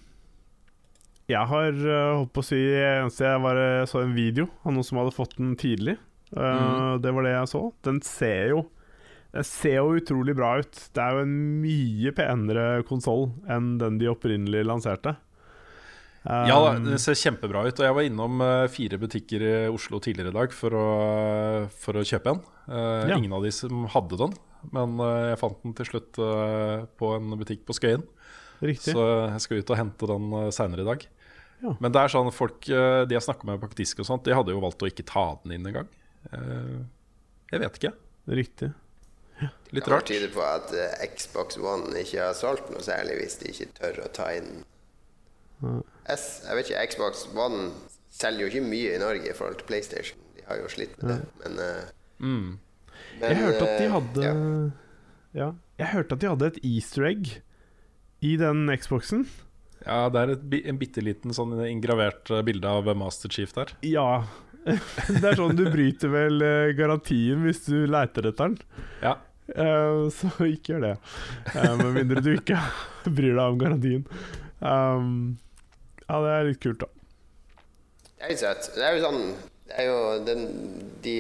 [1.30, 4.88] jeg har uh, holdt på å si Eneste jeg var, så en video av noen
[4.88, 6.00] som hadde fått den tidlig.
[6.34, 7.64] Uh, Det var det jeg så.
[7.86, 8.66] Den ser jo
[9.34, 10.84] Den ser jo utrolig bra ut.
[10.94, 15.20] Det er jo en mye penere konsoll enn den de opprinnelig lanserte.
[16.26, 17.80] Ja, Um, det ser kjempebra ut.
[17.80, 20.88] Og jeg var innom eh, fire butikker i Oslo tidligere i dag for å,
[21.72, 22.42] for å kjøpe en.
[22.68, 23.18] Eh, Ja.
[23.18, 24.34] Ingen av de som hadde den,
[24.76, 26.20] men eh, jeg fant den til slutt
[27.00, 28.04] på en butikk på Skøyen.
[28.60, 28.92] Riktig.
[28.92, 31.08] Så jeg skal ut og hente den seinere i dag.
[31.64, 31.72] Ja.
[31.80, 34.52] Men det er sånn folk de jeg snakka med på disk og sånt, de hadde
[34.52, 35.88] jo valgt å ikke ta den inn engang.
[36.36, 36.84] Uh,
[37.52, 37.94] jeg vet ikke.
[38.28, 38.70] Riktig.
[39.72, 40.04] Litt rart.
[40.08, 40.76] Det tyder på at
[41.16, 44.60] Xbox One ikke har solgt noe særlig hvis de ikke tør å ta inn
[46.10, 46.26] S.
[46.48, 47.70] Jeg vet ikke, Xbox One
[48.14, 50.20] selger jo ikke mye i Norge i forhold til PlayStation.
[50.38, 52.58] De har jo slitt med det, men, eh, Mm.
[53.22, 54.34] men Jeg hørte at de eh, hadde ja.
[55.40, 55.54] ja.
[55.80, 57.30] Jeg hørte at de hadde et easter egg
[58.22, 59.24] i den Xboxen.
[59.86, 63.72] Ja, det er et, en bitte liten sånn ingravert eh, bilde av Master Chief der.
[63.88, 64.26] Ja.
[64.68, 66.44] det er sånn du bryter vel
[66.76, 68.58] garantien hvis du leiter etter den.
[69.02, 69.16] Ja.
[69.56, 70.96] Uh, så ikke gjør det.
[71.56, 72.60] Uh, med mindre du ikke
[73.18, 74.04] bryr deg om garantien.
[74.60, 75.40] Um,
[76.10, 76.90] ja, det er litt kult, da.
[78.10, 78.74] Det er litt søtt.
[78.76, 79.24] Det er jo sånn
[79.70, 80.46] er jo den,
[81.04, 81.16] De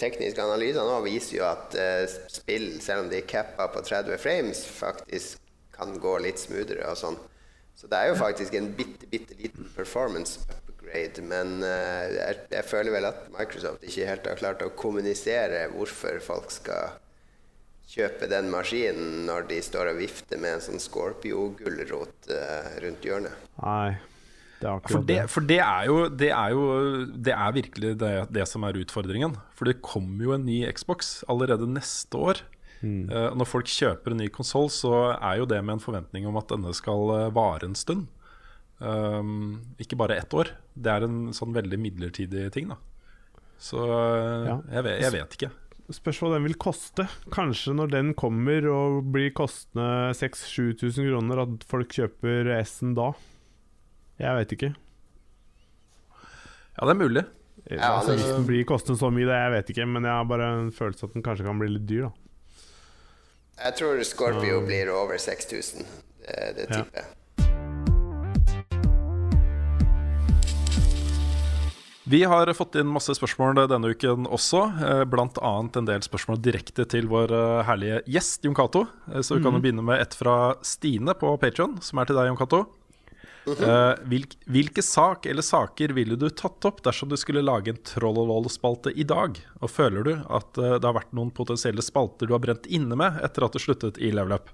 [0.00, 4.18] tekniske analysene nå viser jo at eh, spill, selv om de er cappa på 30
[4.20, 5.40] frames, faktisk
[5.72, 7.16] kan gå litt smoothere og sånn.
[7.78, 11.24] Så det er jo faktisk en bitte, bitte liten performance upgrade.
[11.24, 16.20] Men eh, jeg, jeg føler vel at Microsoft ikke helt har klart å kommunisere hvorfor
[16.22, 16.98] folk skal
[17.92, 23.48] kjøpe den maskinen når de står og vifter med en sånn Scorpio-gulrot eh, rundt hjørnet.
[23.64, 23.96] Nei,
[24.62, 26.64] For det, for det er jo Det er, jo,
[27.26, 29.34] det er virkelig det, det som er utfordringen.
[29.58, 32.42] For det kommer jo en ny Xbox allerede neste år.
[32.82, 36.38] Eh, når folk kjøper en ny konsoll, så er jo det med en forventning om
[36.40, 38.08] at denne skal eh, vare en stund.
[38.82, 40.48] Um, ikke bare ett år.
[40.74, 42.80] Det er en sånn veldig midlertidig ting, da.
[43.62, 44.56] Så eh, Ja.
[44.78, 45.50] jeg, vet, jeg vet ikke.
[45.92, 47.06] Spørs hva den vil koste.
[47.34, 53.12] Kanskje når den kommer og blir kostende 6000-7000 kroner, at folk kjøper S-en da.
[54.20, 54.72] Jeg vet ikke.
[56.76, 57.24] Ja, det er mulig.
[57.70, 60.28] Ja, altså, hvis den blir kostende så mye, det jeg vet ikke, men jeg har
[60.28, 62.12] bare en følelse at den kanskje kan bli litt dyr, da.
[63.62, 65.84] Jeg tror Scorpio blir over 6000.
[66.22, 67.10] Det, det tipper jeg.
[72.12, 75.04] Vi har fått inn masse spørsmål denne uken også, bl.a.
[75.08, 78.82] blant annet en del spørsmål direkte til vår eh, herlige gjest Jon Cato.
[79.12, 82.18] Eh, Så vi kan jo begynne med et fra Stine på Patreon, som er til
[82.18, 82.64] deg, Jon Cato.
[83.46, 87.80] Eh, hvilk, hvilke sak eller saker ville du tatt opp dersom du skulle lage en
[87.88, 89.40] Trollolol-spalte i dag?
[89.60, 92.98] Og føler du at eh, det har vært noen potensielle spalter du har brent inne
[92.98, 94.52] med etter at du sluttet i Level Up?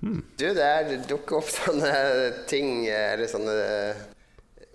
[0.00, 1.92] Du, det er det dukker opp sånne
[2.48, 3.56] ting Eller sånne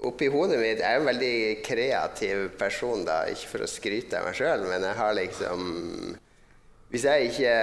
[0.03, 3.21] Oppi hodet mitt Jeg er en veldig kreativ person, da.
[3.31, 5.61] Ikke for å skryte av meg sjøl, men jeg har liksom
[6.93, 7.53] Hvis jeg ikke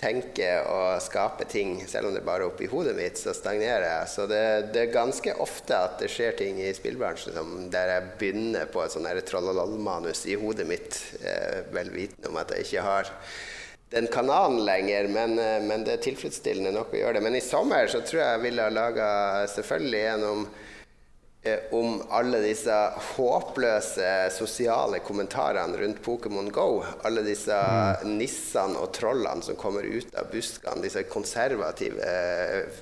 [0.00, 4.08] tenker å skape ting, selv om det bare er oppi hodet mitt, så stagnerer jeg.
[4.12, 4.40] Så det,
[4.72, 8.80] det er ganske ofte at det skjer ting i spillbransjen som, der jeg begynner på
[8.80, 13.12] et sånn her trollolol-manus i hodet mitt, eh, vel vitende om at jeg ikke har
[13.92, 17.26] den kanalen lenger, men, eh, men det er tilfredsstillende nok å gjøre det.
[17.28, 19.10] Men i sommer så tror jeg jeg ville ha laga
[19.52, 20.26] selvfølgelig en
[21.70, 22.76] om, eh, alle disse
[23.16, 26.84] håpløse sosiale kommentarene rundt Pokémon Go.
[27.04, 27.56] Alle disse
[28.04, 30.82] nissene og trollene som kommer ut av buskene.
[30.84, 32.80] Disse konservative eh,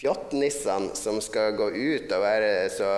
[0.00, 2.92] fjottnissene som skal gå ut og være så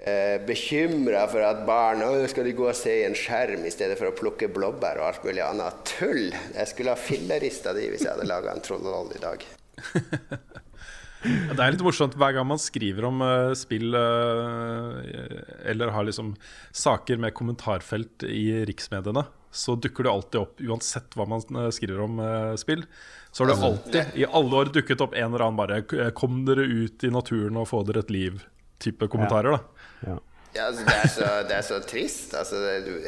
[0.00, 3.74] eh, bekymra for at barn å, skal de gå og se i en skjerm i
[3.74, 6.30] stedet for å plukke blåbær og alt mulig annet tull.
[6.54, 9.44] Jeg skulle ha fillerista de hvis jeg hadde laga en trollroll i dag.
[11.22, 15.00] Det er litt morsomt hver gang man skriver om uh, spill uh,
[15.66, 16.34] eller har liksom
[16.70, 22.04] saker med kommentarfelt i riksmediene, så dukker det alltid opp, uansett hva man uh, skriver
[22.04, 22.22] om
[22.60, 22.86] spill.
[23.32, 26.64] Så har det alltid i alle år dukket opp en eller annen bare 'Kom dere
[26.64, 29.58] ut i naturen og få dere et liv'-type kommentarer.
[29.58, 30.18] da ja.
[30.58, 32.34] Ja, altså, det, er så, det, er så, trist.
[32.34, 33.04] Altså, det,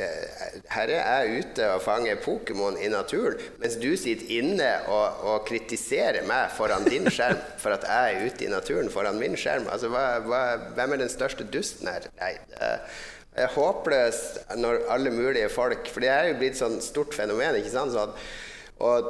[0.71, 5.41] her er jeg ute og fanger Pokémon i naturen, mens du sitter inne og, og,
[5.49, 9.67] kritiserer meg foran din skjerm for at jeg er ute i naturen foran min skjerm.
[9.73, 10.45] Altså, hva, hva,
[10.77, 12.07] hvem er den største dusten her?
[12.21, 17.15] Nei, det er håpløst når alle mulige folk For det er jo blitt sånn stort
[17.17, 17.59] fenomen.
[17.59, 17.95] ikke sant?
[17.95, 18.15] Sånn
[18.81, 19.09] og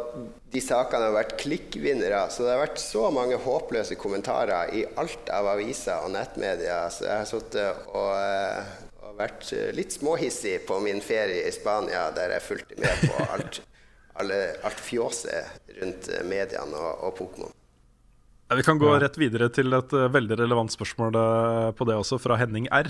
[0.51, 2.25] de sakene har vært klikkvinnere.
[2.35, 6.91] Så det har vært så mange håpløse kommentarer i alt av aviser og nettmedier.
[6.91, 12.09] Så jeg har sittet og, eh, og, vært litt småhissig på min ferie i Spania,
[12.16, 13.62] der jeg fulgte med på alt,
[14.18, 17.57] alle, alt fjåset rundt mediene og, og Pokémon.
[18.51, 21.95] Ja, vi kan gå rett videre til et uh, veldig relevant spørsmål uh, på det
[21.95, 22.89] også, fra Henning R.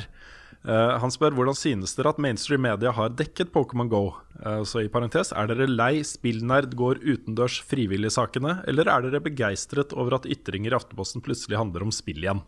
[0.61, 4.03] Uh, han spør hvordan synes dere at mainstream media har dekket Pokémon GO?
[4.45, 9.95] Uh, så i parentes, Er dere lei spillnerd går utendørs frivillig-sakene, eller er dere begeistret
[9.97, 12.45] over at ytringer i Aftenposten plutselig handler om spill igjen?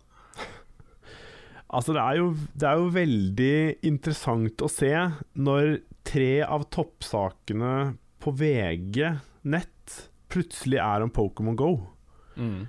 [1.72, 3.56] Altså, det er, jo, det er jo veldig
[3.88, 4.92] interessant å se
[5.32, 9.08] når tre av toppsakene på VG
[9.48, 9.96] nett
[10.28, 11.72] plutselig er om Pokémon GO.
[12.36, 12.68] Mm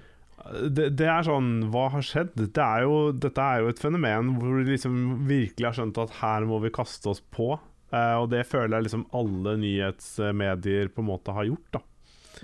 [0.51, 2.33] det, det, er sånn Hva har skjedd?
[2.35, 4.97] Det er jo, dette er jo et fenomen hvor vi liksom
[5.29, 7.53] virkelig har skjønt at her må vi kaste oss på.
[7.93, 11.77] Uh, og det føler jeg liksom alle nyhetsmedier på en måte har gjort.
[11.77, 11.81] da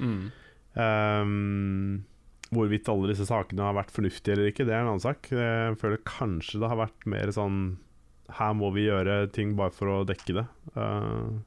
[0.06, 0.24] mm.
[0.78, 1.97] um,
[2.54, 5.32] Hvorvidt alle disse sakene har vært fornuftige eller ikke, det er en annen sak.
[5.34, 7.60] Jeg føler kanskje det har vært mer sånn
[8.39, 10.47] Her må vi gjøre ting bare for å dekke det.
[10.78, 11.41] Uh,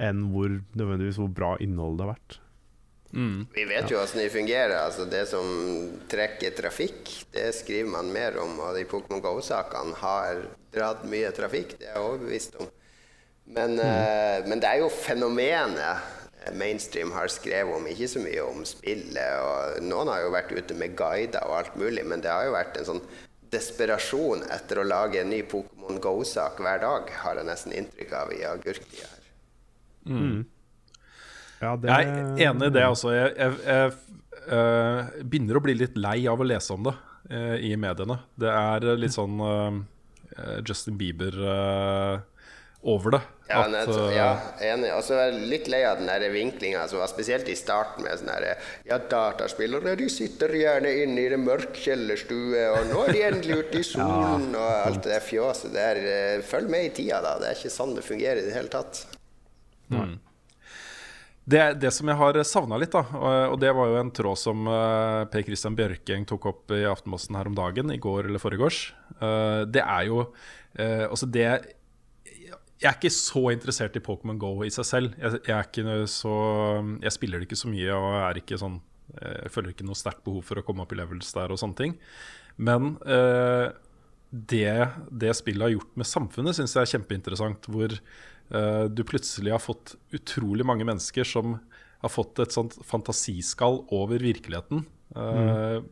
[0.00, 2.40] enn hvor nødvendigvis hvor bra innholdet har vært.
[3.12, 3.46] Mm.
[3.54, 4.76] Vi vet jo åssen de fungerer.
[4.84, 5.46] Altså det som
[6.10, 8.58] trekker trafikk, det skriver man mer om.
[8.62, 10.44] Og de Pokémon GO-sakene har
[10.74, 12.70] dratt mye trafikk, det er jeg overbevist om.
[13.50, 13.82] Men, mm.
[13.82, 19.40] uh, men, det er jo fenomenet mainstream har skrevet om, ikke så mye om spillet.
[19.42, 22.54] Og noen har jo vært ute med guider og alt mulig, men det har jo
[22.54, 23.02] vært en sånn
[23.50, 28.32] desperasjon etter å lage en ny Pokémon GO-sak hver dag, har jeg nesten inntrykk av
[28.36, 29.28] i agurktida her.
[30.06, 30.44] Mm.
[31.60, 31.92] Ja, det...
[31.92, 33.12] Jeg er enig i det også.
[33.12, 33.92] Jeg, jeg, jeg
[34.48, 38.16] uh, begynner å bli litt lei av å lese om det uh, i mediene.
[38.40, 39.80] Det er litt sånn uh,
[40.64, 41.36] Justin Bieber
[42.80, 43.18] over det.
[43.50, 44.28] Ja, at, nettopp, ja
[44.64, 44.88] enig.
[44.94, 48.54] Og så er jeg litt lei av den vinklinga, spesielt i starten med sånn herre
[48.88, 53.60] Ja, dataspillere de sitter gjerne inne i det mørk kjellerstue, og nå er de endelig
[53.66, 56.02] ute i solen, ja, og alt det der fjåset der.
[56.46, 57.36] Følg med i tida, da.
[57.42, 59.04] Det er ikke sånn det fungerer i det hele tatt.
[59.90, 60.16] Mm.
[61.50, 63.02] Det, det, som jeg har savna litt, da,
[63.50, 67.38] og det var jo en tråd som uh, Per Christian Bjørkeng tok opp i Aftenposten
[67.38, 68.82] her om dagen, i går eller foregårs,
[69.22, 70.24] uh, det er jo
[70.70, 75.16] Altså, det Jeg er ikke så interessert i Pokémon Go i seg selv.
[75.18, 76.34] Jeg, jeg, så
[77.02, 78.76] Jeg spiller det ikke så mye og er ikke sånn
[79.16, 81.80] Jeg føler ikke noe sterkt behov for å komme opp i levels der og sånne
[81.80, 81.96] ting.
[82.54, 82.92] Men
[84.30, 84.70] det,
[85.10, 87.66] det spillet har gjort med samfunnet, syns jeg er kjempeinteressant.
[87.66, 87.98] Hvor
[88.50, 91.52] du plutselig har fått utrolig mange mennesker som
[92.00, 94.82] har fått et sånt fantasiskall over virkeligheten.
[95.14, 95.84] Mm.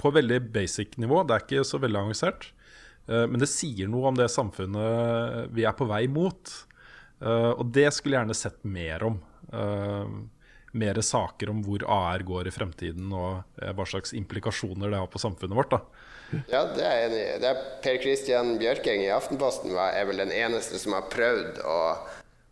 [0.00, 1.22] På veldig basic nivå.
[1.26, 2.48] Det er ikke så veldig avansert.
[3.10, 6.54] Uh, men det sier noe om det samfunnet vi er på vei mot.
[7.20, 9.20] og det skulle jeg gjerne sett mer om.
[10.72, 15.22] mer saker om hvor AR går i fremtiden, og hva slags implikasjoner det har på
[15.22, 15.70] samfunnet vårt.
[15.70, 15.80] da
[16.50, 17.38] ja, det er jeg enig i.
[17.42, 21.60] Det er Per Christian Bjørkeng i Aftenposten var, er vel den eneste som har prøvd
[21.64, 21.80] å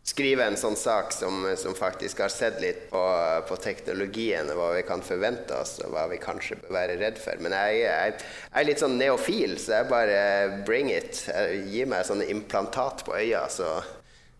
[0.04, 3.02] skrive en sånn sak som, som faktisk har sett litt på,
[3.48, 7.20] på, teknologien og hva vi kan forvente oss, og hva vi kanskje bør være redd
[7.20, 7.40] for.
[7.40, 10.18] Men jeg, jeg, jeg er litt sånn neofil, så jeg bare
[10.68, 11.24] bring it.
[11.72, 13.78] Gi meg sånne implantat på øya, så,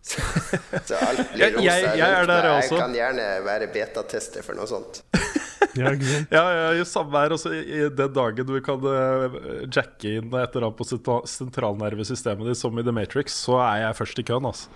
[0.87, 1.65] så, alt blir rosa.
[1.65, 5.01] jeg, jeg, er der jeg kan gjerne være betatester for noe sånt.
[5.75, 5.91] Ja,
[6.31, 7.33] ja, ja, samme her.
[7.35, 9.33] Også, I den dagen du kan uh,
[9.67, 13.97] jacke inn et eller annet på sentralnervesystemet ditt, som i The Matrix, så er jeg
[13.99, 14.71] først i køen, altså.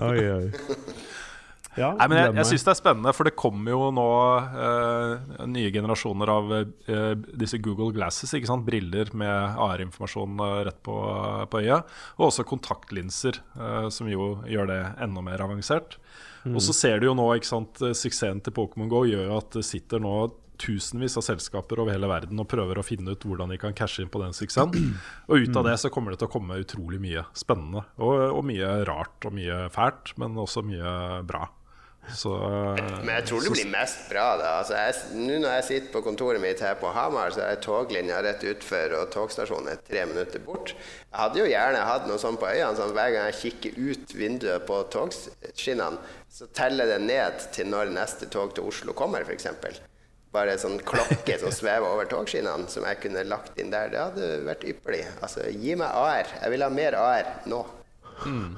[0.00, 0.46] oi, oi.
[1.78, 4.08] Ja, Nei, men jeg, jeg syns det er spennende, for det kommer jo nå
[4.66, 8.34] eh, nye generasjoner av eh, disse Google Glasses.
[8.36, 8.66] ikke sant?
[8.66, 10.98] Briller med AR-informasjon uh, rett på,
[11.48, 11.88] på øyet.
[12.18, 13.40] Og også kontaktlinser,
[13.92, 15.96] som jo gjør det enda mer avansert.
[16.44, 16.56] Mm.
[16.56, 19.66] Og så ser du jo nå ikke sant, Suksessen til Pokémon GO gjør at det
[19.66, 20.16] sitter nå
[20.62, 24.04] tusenvis av selskaper over hele verden og prøver å finne ut hvordan de kan cashe
[24.04, 24.94] inn på den suksessen.
[25.30, 27.84] Og ut av det så kommer det til å komme utrolig mye spennende.
[27.98, 31.48] Og, og mye rart og mye fælt, men også mye bra.
[32.10, 32.32] Så,
[33.04, 34.48] Men jeg tror det blir mest bra, da.
[34.60, 38.42] Altså, Nå når jeg sitter på kontoret mitt her på Hamar, så er toglinja rett
[38.50, 40.74] utfor, og togstasjonen er tre minutter bort.
[40.74, 44.16] Jeg hadde jo gjerne hatt noe sånt på øynene, sånn hver gang jeg kikker ut
[44.18, 49.48] vinduet på togskinnene, så teller det ned til når neste tog til Oslo kommer, f.eks.
[50.32, 53.92] Bare sånn klokke som svever over togskinnene, som jeg kunne lagt inn der.
[53.92, 55.04] Det hadde vært ypperlig.
[55.20, 56.38] Altså, gi meg AR.
[56.40, 57.62] Jeg vil ha mer AR nå.
[58.24, 58.54] Mm.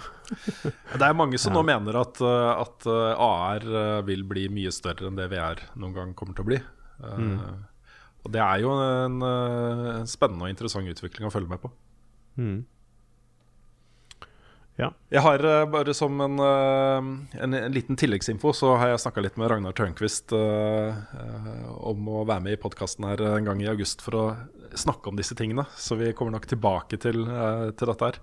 [0.95, 4.73] Det er mange som nå mener at, eh, at, eh, AR eh, vil bli mye
[4.75, 6.61] større enn det VR noen gang kommer til å bli.
[7.05, 7.41] Mm.
[8.25, 11.73] Og det er jo en, en, spennende og interessant utvikling å følge med på.
[12.41, 12.63] Mm.
[14.81, 14.89] Ja.
[15.13, 19.47] Jeg har bare som en, en, en, liten tilleggsinfo Så har jeg snakka litt med
[19.53, 20.97] Ragnar Tørnquist uh,
[21.79, 24.25] om å være med i podkasten her en gang i august for å
[24.75, 25.63] snakke om disse tingene.
[25.79, 28.19] Så vi kommer nok tilbake til, uh, til dette her.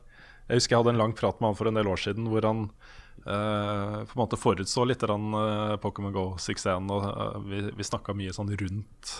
[0.47, 2.45] Jeg husker jeg hadde en lang prat med han for en del år siden hvor
[2.47, 2.65] han
[3.25, 6.89] uh, på en måte forutså litt uh, Pokémon Go-suksessen.
[6.91, 9.15] Og uh, vi, vi snakka mye sånn rundt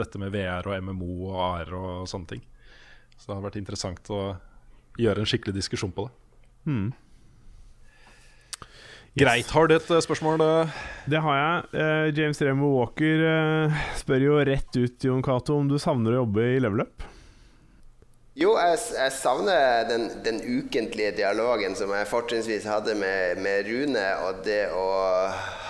[0.00, 2.48] dette med VR og MMO og AR og sånne ting.
[3.18, 4.22] Så det har vært interessant å
[5.00, 6.16] gjøre en skikkelig diskusjon på det.
[6.64, 6.90] Hmm.
[9.10, 9.24] Yes.
[9.24, 9.48] Greit.
[9.50, 10.40] Har du et spørsmål?
[11.10, 12.14] Det har jeg.
[12.16, 13.24] James Remo Walker
[13.98, 17.04] spør jo rett ut Jon Cato om du savner å jobbe i level up.
[18.38, 24.04] Jo, jeg, jeg savner den, den, ukentlige dialogen som jeg fortrinnsvis hadde med, med, Rune,
[24.22, 24.84] og det å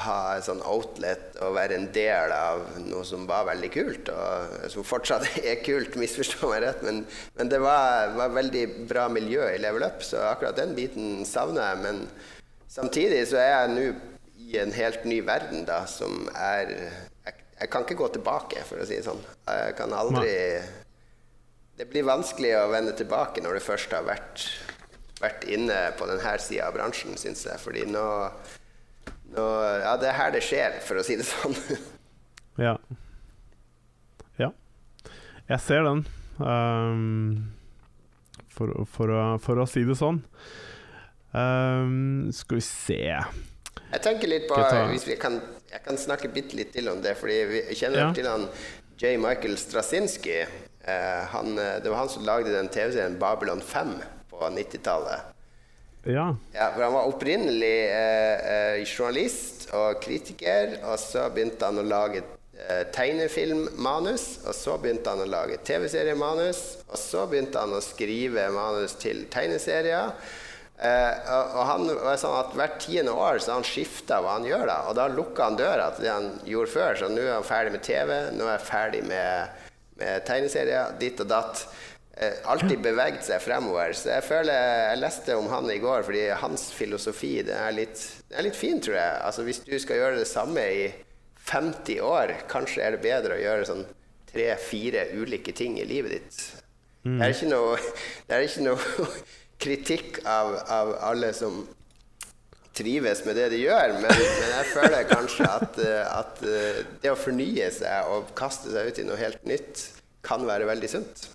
[0.05, 4.69] ha et sånn outlet og være en del av noe som var veldig kult, og
[4.75, 7.01] som fortsatt er kult, misforstå meg rett, men,
[7.41, 11.65] men det var, var, veldig bra miljø i Level Up, så akkurat den biten savner
[11.65, 11.81] jeg.
[11.87, 12.05] Men
[12.69, 13.87] samtidig så er jeg nå
[14.51, 18.85] i en helt ny verden, da, som er jeg, jeg kan ikke gå tilbake, for
[18.85, 19.25] å si det sånn.
[19.49, 20.37] Jeg kan aldri
[21.81, 24.43] det blir vanskelig å vende tilbake når du først har vært,
[25.17, 27.57] vært inne på denne sida av bransjen, syns jeg.
[27.63, 28.03] Fordi nå,
[29.33, 29.47] nå,
[29.81, 31.57] Ja, det er her det skjer, for å si det sånn.
[32.67, 32.75] ja.
[34.37, 34.51] Ja.
[35.49, 36.05] Jeg ser den.
[36.37, 37.49] Um,
[38.53, 40.21] for, for, å, for, å, si det sånn.
[41.33, 44.57] Um, skal vi se Jeg tenker litt på
[44.91, 45.37] Hvis vi kan,
[45.71, 48.11] Jeg kan snakke bitte litt til om det, fordi vi kjenner ja.
[48.17, 48.51] til han
[49.01, 49.15] J.
[49.23, 50.43] Michael Strasinski.
[50.91, 53.95] Eh, han, eh, det var han som lagde den TV-serien Babylon 5
[54.31, 55.31] på 90-tallet.
[56.05, 56.37] Ja.
[56.53, 56.71] ja.
[56.75, 62.23] for Han var opprinnelig eh, eh, journalist og kritiker, og så begynte han å lage
[62.23, 64.29] eh, tegnefilmmanus.
[64.47, 69.27] Og så begynte han å lage TV-seriemanus, og så begynte han å skrive manus til
[69.33, 70.15] tegneserier.
[70.81, 74.47] Eh, og, og han var sånn at Hvert tiende år så han skifta hva han
[74.49, 76.97] gjør, da og da lukka han døra til det han gjorde før.
[76.97, 79.60] Så nå er han ferdig med TV, nå er jeg ferdig med med
[80.27, 81.65] tegneserier, ditt og datt.
[82.21, 83.95] Eh, alltid beveget seg fremover.
[83.97, 84.53] Så jeg føler
[84.91, 88.59] Jeg leste om han i går, fordi hans filosofi det er litt, det er litt
[88.59, 89.21] fin, tror jeg.
[89.25, 90.91] Altså Hvis du skal gjøre det samme i
[91.51, 93.87] 50 år, kanskje er det bedre å gjøre sånn
[94.31, 96.41] tre-fire ulike ting i livet ditt.
[97.03, 97.17] Mm.
[97.17, 97.79] Det, er ikke noe,
[98.27, 99.09] det er ikke noe
[99.65, 101.63] kritikk av, av alle som
[102.81, 107.13] trives med det de gjør, men, men jeg føler kanskje at, eh, at, eh, det
[107.13, 109.85] å fornye seg og kaste seg ut i noe helt nytt
[110.27, 111.29] kan være veldig sunt.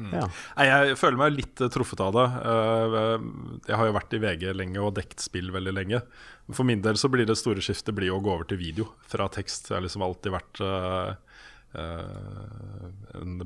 [0.00, 0.12] Mm.
[0.16, 0.26] Ja.
[0.64, 2.26] Jeg føler meg litt truffet av det.
[2.50, 3.16] Eh,
[3.68, 6.02] jeg har jo vært i VG lenge og dekt spill veldig lenge.
[6.50, 9.28] For min del så blir det store skiftet blir å gå over til video fra
[9.30, 9.68] tekst.
[9.68, 10.62] Jeg har liksom alltid vært
[11.70, 13.36] en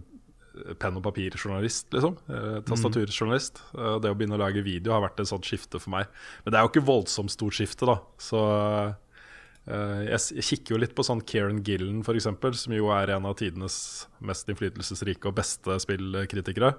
[0.81, 2.19] penn- og papirjournalist, liksom.
[2.29, 3.63] Eh, tastaturjournalist.
[3.73, 4.03] Mm.
[4.03, 6.05] det å begynne å lage video har vært et sånt skifte for meg.
[6.45, 7.97] Men det er jo ikke voldsomt stort skifte, da.
[8.23, 8.39] Så
[9.67, 12.31] eh, jeg kikker jo litt på sånn Kieran Gillen, f.eks.,
[12.63, 13.77] som jo er en av tidenes
[14.25, 16.73] mest innflytelsesrike og beste spillkritikere.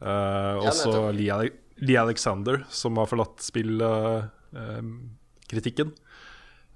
[0.00, 1.52] Uh, og så Lee,
[1.84, 5.92] Lee, Alexander, som har forlatt spillkritikken.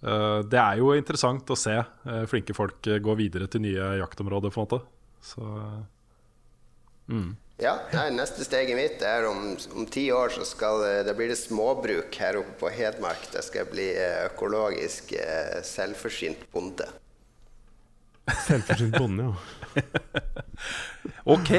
[0.05, 4.51] Uh, det er jo interessant å se uh, flinke folk gå videre til nye jaktområder,
[4.53, 4.85] på en måte.
[5.25, 5.41] Så
[7.11, 7.35] Mm.
[7.63, 11.39] Ja, nei, Neste steget mitt er om, om ti år så skal, det blir det
[11.39, 13.29] småbruk her oppe på Hedmark.
[13.31, 16.89] Det skal bli eh, økologisk eh, selvforsynt bonde.
[18.49, 19.29] Selvforsynt bonde,
[19.77, 19.85] ja.
[21.37, 21.55] ok.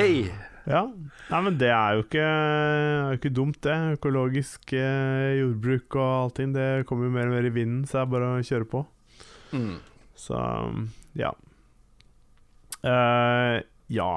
[0.65, 0.87] Ja,
[1.25, 3.75] Nei, men det er jo ikke, er ikke dumt, det.
[3.95, 6.53] Økologisk eh, jordbruk og allting.
[6.53, 8.81] Det kommer jo mer og mer i vinden, så det er bare å kjøre på.
[9.55, 9.75] Mm.
[10.19, 10.41] Så
[11.17, 11.31] ja.
[12.85, 13.57] Uh,
[13.89, 14.11] ja.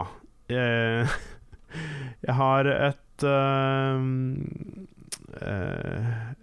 [0.49, 1.19] Eh,
[2.27, 4.01] jeg har et uh,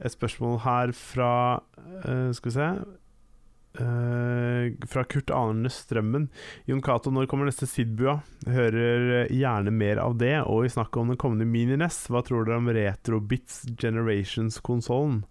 [0.06, 1.32] Et spørsmål her fra
[2.06, 2.70] uh, Skal vi se
[3.76, 6.30] fra Kurt Arne Strømmen.
[6.64, 8.22] Jon Cato, når kommer neste Sidbua?
[8.47, 10.38] Hører gjerne mer av det.
[10.47, 15.26] Og i snakket om den kommende Mini-NES, hva tror dere om Retrobits Generations-konsollen?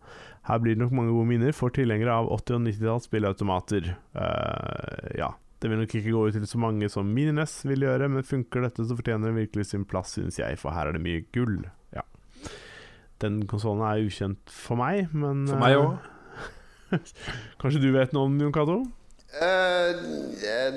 [0.44, 3.94] Her blir det nok mange gode minner for tilhengere av 80- og 90-talls spilleautomater.
[4.12, 5.32] Uh, ja.
[5.64, 8.66] Det vil nok ikke gå ut til så mange som Mini-NES vil gjøre, men funker
[8.66, 11.62] dette, så fortjener den virkelig sin plass, synes jeg, for her er det mye gull.
[11.96, 12.02] Ja.
[13.24, 15.94] Den konsollen er ukjent for meg, men For meg òg.
[16.92, 17.14] eh,
[17.62, 18.76] Kanskje du vet noe om Jon Cato?
[19.34, 19.88] Uh,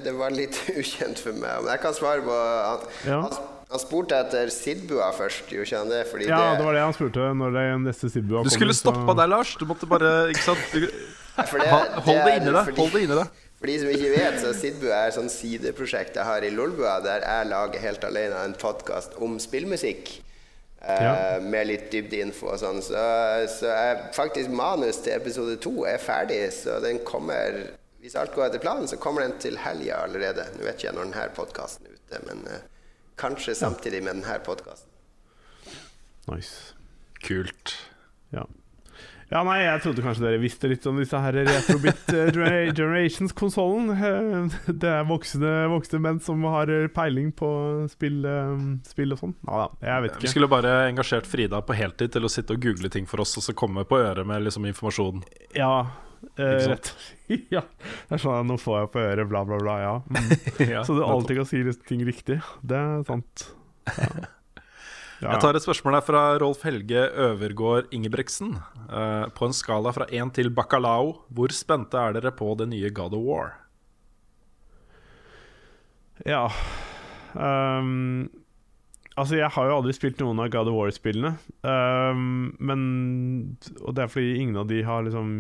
[0.06, 3.20] det, var litt ukjent for meg, men jeg kan svare på Han, Ja.
[3.28, 3.36] han,
[3.74, 6.00] han spurte etter Sidbua først, gjorde ikke han det?
[6.14, 9.14] Fordi Ja, det, det var det han spurte når det neste Sidbua Du skulle stoppa
[9.20, 9.52] deg Lars.
[9.60, 10.64] Du måtte bare Ikke sant?
[10.74, 12.72] Du, det, Ha- hold det inni deg.
[12.80, 13.44] Hold det inni deg.
[13.58, 17.00] For de som ikke vet, så Sidbua er et sånn sideprosjekt jeg har i Lolbua,
[17.02, 20.12] der jeg lager helt alene en podkast om spillmusikk.
[20.82, 21.14] Eh, Ja.
[21.42, 22.84] Med litt dybdeinfo og sånn.
[22.86, 23.02] Så,
[23.50, 28.46] så er faktisk manus til episode to er ferdig, så den kommer Hvis alt går
[28.46, 30.46] etter planen, så kommer den til helga allerede.
[30.56, 32.62] Nå vet ikke jeg når denne podkasten er ute, men uh,
[33.20, 34.88] kanskje samtidig med denne podkasten.
[36.30, 36.76] Nice.
[37.26, 37.74] Kult.
[38.32, 38.46] Ja.
[39.30, 42.30] Ja, nei, jeg trodde kanskje dere visste litt om disse her Retrobit eh,
[42.78, 43.90] Generations-konsollen.
[43.92, 47.50] Eh, Det er voksne, voksne menn som har peiling på
[47.92, 48.54] spill, eh,
[48.88, 49.36] spill og sånn.
[49.50, 50.24] Ja jeg vet ikke.
[50.28, 53.36] Vi skulle bare engasjert Frida på heltid til å sitte og google ting for oss,
[53.40, 55.24] og så komme på øret med liksom informasjon.
[55.58, 55.74] Ja.
[56.40, 56.94] eh, rett.
[57.56, 57.66] ja.
[58.08, 59.78] Det er sånn at nå får jeg på øret, bla, bla, bla.
[59.84, 59.94] Ja.
[60.08, 60.32] Mm.
[60.78, 62.40] Ja, Så du alltid kan si ting riktig.
[62.64, 63.50] Det er sant.
[63.92, 64.10] Ja.
[65.18, 65.32] Ja.
[65.34, 68.52] Jeg tar et spørsmål her fra Rolf Helge Øvergård Ingebrigtsen.
[68.86, 72.92] Uh, på en skala fra én til bacalao, hvor spente er dere på det nye
[72.94, 73.56] God of War?
[76.26, 76.48] Ja
[77.34, 78.30] um,
[79.18, 81.34] Altså, jeg har jo aldri spilt noen av God of War-spillene.
[81.66, 82.82] Um, men
[83.82, 85.32] Og det er fordi ingen av de har liksom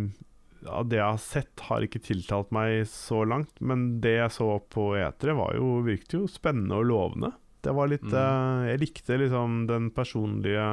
[0.65, 3.53] Av det jeg har sett, har ikke tiltalt meg så langt.
[3.61, 7.36] Men det jeg så på E3, var jo, virket jo spennende og lovende.
[7.68, 10.70] Det var litt eh, Jeg likte liksom den personlige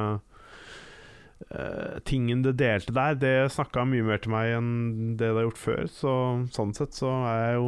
[1.51, 3.17] Uh, tingen det delte der.
[3.19, 4.69] Det snakka mye mer til meg enn
[5.19, 5.89] det det har gjort før.
[5.91, 6.13] Så
[6.55, 7.67] sånn sett så er jeg jo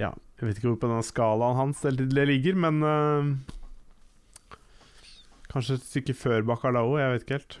[0.00, 3.30] Ja, jeg vet ikke hvor på den skalaen hans det, det ligger, men uh,
[5.54, 7.58] Kanskje et stykke før bacalao, jeg vet ikke helt.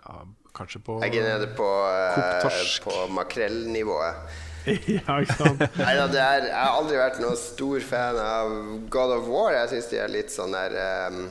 [0.00, 0.18] Ja,
[0.56, 2.48] kanskje på Jeg er nede på, uh,
[2.88, 4.38] på makrellnivået.
[4.98, 5.62] ja, ikke sant?
[5.78, 8.56] Nei, da, er, Jeg har aldri vært noen stor fan av
[8.92, 9.54] God of War.
[9.56, 10.76] Jeg syns de er litt sånn der
[11.08, 11.24] um,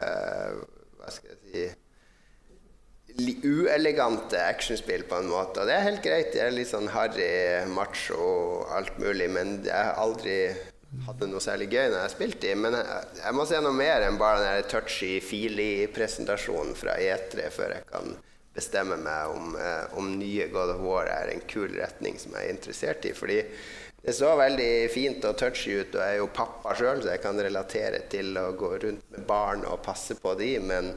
[0.00, 0.50] uh,
[1.00, 1.68] Hva skal jeg si
[3.20, 5.60] Uelegante actionspill, på en måte.
[5.60, 6.30] Og det er helt greit.
[6.32, 7.26] Det er litt sånn harry,
[7.68, 10.36] macho og alt mulig, men jeg har aldri
[11.06, 12.54] hatt det noe særlig gøy når jeg har spilt de.
[12.58, 12.86] Men jeg,
[13.20, 18.06] jeg må se noe mer enn bare den der touchy-feely-presentasjonen fra E3 før jeg kan
[18.54, 22.48] bestemme meg om, eh, om nye God of War er en kul retning som jeg
[22.48, 23.12] er interessert i.
[23.16, 23.40] Fordi
[24.00, 27.22] det så veldig fint og touchy ut, og jeg er jo pappa sjøl, så jeg
[27.22, 30.94] kan relatere til å gå rundt med barn og passe på de, men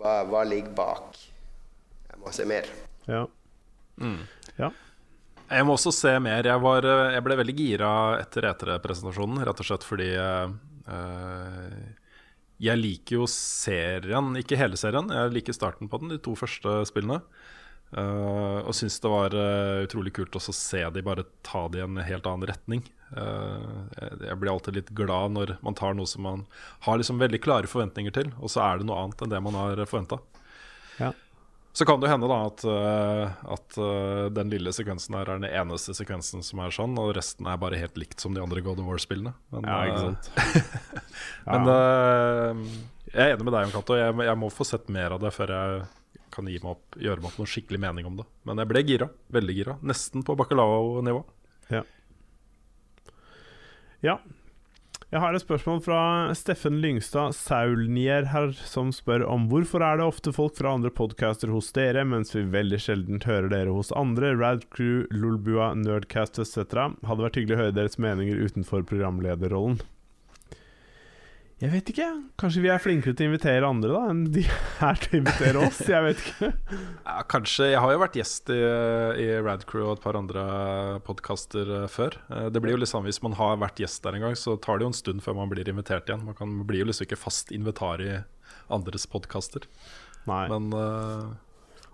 [0.00, 1.18] hva, hva ligger bak?
[2.08, 2.70] Jeg må se mer.
[3.06, 3.26] Ja.
[4.58, 4.72] ja.
[5.52, 6.46] Jeg må også se mer.
[6.48, 7.90] Jeg, var, eh, jeg ble veldig gira
[8.22, 10.48] etter E3-presentasjonen, rett og slett fordi eh,
[12.62, 15.10] jeg liker jo serien, ikke hele serien.
[15.10, 17.22] Jeg liker starten på den, de to første spillene.
[17.92, 21.82] Uh, og syns det var uh, utrolig kult også å se de bare ta det
[21.82, 22.86] i en helt annen retning.
[23.12, 26.46] Uh, jeg, blir alltid litt glad når man tar noe som man
[26.86, 29.58] har liksom veldig klare forventninger til, og så er det noe annet enn det man
[29.58, 30.22] har forventa.
[31.02, 31.10] Ja.
[31.72, 35.48] Så kan det hende da at, eh, at eh, den lille sekvensen her er den
[35.48, 38.82] eneste sekvensen som er sånn, og resten er bare helt likt som de andre God
[38.82, 39.32] of War-spillene.
[39.54, 40.28] Men, ja, ikke eh, sant.
[41.48, 42.60] men eh,
[43.14, 43.96] jeg er enig med deg, Jon Cato.
[43.96, 45.80] Jeg, jeg må få sett mer av det før jeg
[46.32, 48.28] kan gi meg opp, gjøre meg opp noen skikkelig mening om det.
[48.48, 49.08] Men jeg ble gira.
[49.32, 49.78] Veldig gira.
[49.84, 51.24] Nesten på bacalao-nivå.
[51.72, 51.82] Ja.
[54.04, 54.20] Ja.
[55.12, 55.96] Jeg har et spørsmål fra
[56.32, 61.52] Steffen Lyngstad Saulnier her, som spør om hvorfor er det ofte folk fra andre podcaster
[61.52, 66.96] hos dere, mens vi veldig sjelden hører dere hos andre, Radcrew, Lolbua, Nerdcast etc.
[67.04, 69.82] Hadde vært hyggelig å høre deres meninger utenfor programlederrollen.
[71.62, 72.06] Jeg vet ikke.
[72.42, 74.42] Kanskje vi er flinkere til å invitere andre da enn de
[74.88, 75.78] er til å invitere oss?
[75.86, 76.48] Jeg vet ikke.
[77.06, 77.68] Ja, kanskje.
[77.70, 78.58] Jeg har jo vært gjest i,
[79.22, 80.42] i Radcrew og et par andre
[81.06, 82.16] podkaster før.
[82.34, 84.80] Eh, Det blir jo sånn Hvis man har vært gjest der en gang, så tar
[84.80, 86.26] det jo en stund før man blir invitert igjen.
[86.26, 88.12] Man kan, blir jo liksom ikke fast invitar i
[88.72, 89.66] andres podkaster.
[90.26, 91.32] Men uh,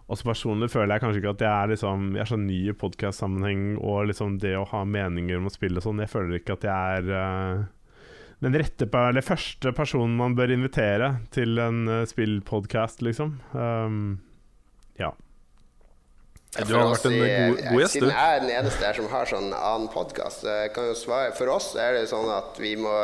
[0.08, 2.76] Også personlig føler jeg kanskje ikke at jeg er, liksom, jeg er så ny i
[2.76, 6.00] podkast-sammenheng og liksom det å ha meninger om å spille og sånn.
[6.04, 7.66] Jeg føler ikke at jeg er eh,
[8.44, 13.34] den rette eller første personen man bør invitere til en uh, spillpodkast, liksom.
[13.52, 14.20] Um,
[14.98, 15.10] ja.
[16.58, 19.10] Du har vært en si, god, god gjest, Siden jeg er den eneste her som
[19.12, 20.46] har sånn annen podkast,
[21.36, 22.94] for oss er det sånn at vi må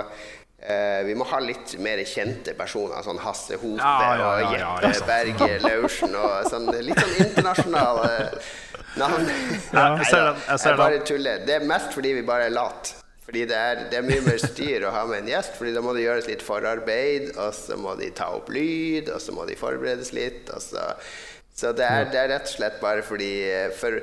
[0.65, 4.55] Uh, vi må ha litt mer kjente personer, sånn Hasse Hote Ja, ja, ja, og
[4.57, 5.09] ja, Jeppe ja.
[5.11, 8.09] Berge Laursen og sånn, litt sånn internasjonale
[8.97, 9.29] navn.
[9.29, 11.45] Ja, jeg ser det jeg ser jeg bare tuller.
[11.45, 13.04] Det er mest fordi vi bare er late.
[13.25, 15.81] Fordi det er, det er mye mer styr å ha med en gjest, Fordi da
[15.85, 19.47] må det gjøres litt forarbeid, og så må de ta opp lyd, og så må
[19.49, 20.51] de forberedes litt.
[20.53, 20.91] Og så
[21.55, 23.31] så det er, det er rett og slett bare fordi
[23.79, 24.01] For,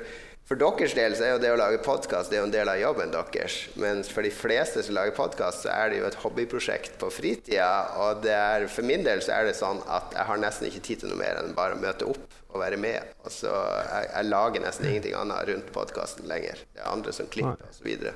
[0.47, 3.57] for deres del så er jo det å lage podkast en del av jobben deres.
[3.80, 7.72] Men for de fleste som lager podkast, så er det jo et hobbyprosjekt på fritida.
[8.03, 10.84] Og det er, for min del så er det sånn at jeg har nesten ikke
[10.88, 13.13] tid til noe mer enn bare å møte opp og være med.
[13.24, 16.63] Og så jeg, jeg lager nesten ingenting annet rundt podkasten lenger.
[16.72, 18.11] Det er andre som klipper osv.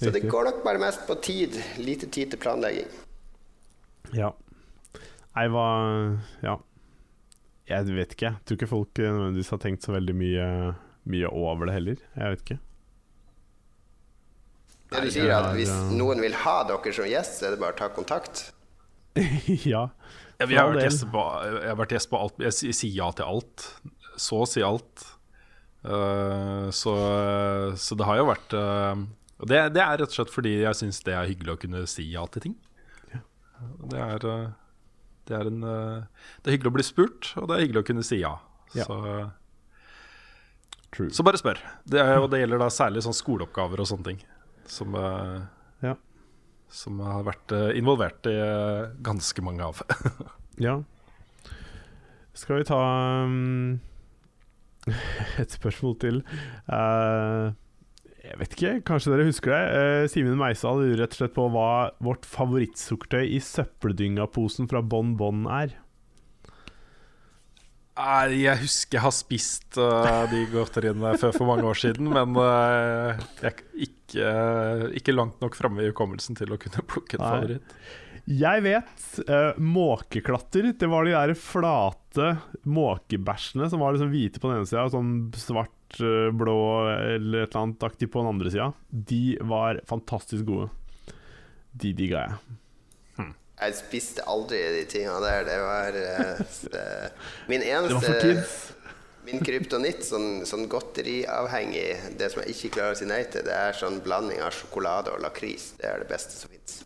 [0.00, 1.56] Så, det går nok bare mest på tid.
[1.78, 2.88] Lite tid til planlegging.
[4.14, 4.32] Ja.
[5.34, 5.66] Nei, hva
[6.42, 6.58] Ja.
[7.64, 8.28] Jeg vet ikke.
[8.34, 10.48] Jeg tror ikke folk nødvendigvis har tenkt så veldig mye,
[11.08, 12.02] mye over det heller.
[12.18, 12.58] Jeg vet ikke.
[14.92, 17.54] Det du sier, er at hvis eh, noen vil ha dere som gjest, så er
[17.54, 18.44] det bare å ta kontakt.
[19.64, 19.86] ja.
[20.38, 21.24] Jeg, jeg, har på,
[21.54, 22.38] jeg har vært gjest på alt.
[22.44, 23.66] Jeg sier- sier ja til alt.
[24.20, 25.06] Så å si alt.
[25.84, 26.94] Uh, så,
[27.80, 29.02] så det har jo vært eh,
[29.40, 31.84] og det, det er rett og slett fordi jeg syns det er hyggelig å kunne
[31.90, 32.56] si ja til ting.
[33.90, 34.50] Det er, eh,
[35.28, 37.88] det, er en, eh, det er hyggelig å bli spurt, og det er hyggelig å
[37.90, 38.34] kunne si ja.
[38.74, 38.86] Ja.
[38.88, 38.98] Så,
[40.94, 41.10] True.
[41.14, 41.60] så bare spør.
[41.86, 44.24] Det, er, og det gjelder da særlig sånn skoleoppgaver og sånne ting.
[44.70, 45.40] Som, eh,
[45.84, 45.94] Ja.
[46.74, 48.36] som har vært involvert i
[49.04, 49.82] ganske mange av.
[50.66, 50.78] ja.
[52.34, 52.78] Skal vi ta
[53.26, 53.80] um,
[55.42, 56.22] et spørsmål til?
[56.66, 57.52] Eh,
[58.24, 59.62] jeg vet ikke, kanskje dere husker det.
[59.74, 61.70] Uh, Simen Meisdal lurer rett og slett på hva
[62.04, 65.74] vårt favorittsukkertøy i søppeldyngaposen fra Bon Bon er.
[67.94, 72.34] Nei, jeg husker jeg har spist uh, de godteriene før for mange år siden, men
[72.34, 74.32] uh, jeg er ikke,
[74.98, 77.36] ikke langt nok framme i hukommelsen til å kunne plukke en Nei.
[77.36, 77.76] favoritt.
[78.24, 80.72] Jeg vet uh, måkeklatter.
[80.80, 82.30] Det var de der flate
[82.64, 87.44] måkebæsjene som var liksom hvite på den ene sida og sånn svart, eh, blå eller
[87.44, 88.72] et eller annet aktig på den andre sida.
[88.90, 90.68] De var fantastisk gode.
[91.74, 92.42] De digga jeg.
[93.54, 95.44] Jeg spiste aldri de tingene der.
[95.46, 98.54] Det var uh, Min eneste min Det var.
[99.24, 103.54] Min kryptonitt, sånn, sånn godteriavhengig, det som jeg ikke klarer å si nei til, det
[103.56, 105.70] er sånn blanding av sjokolade og lakris.
[105.78, 106.82] Det er det beste som fins.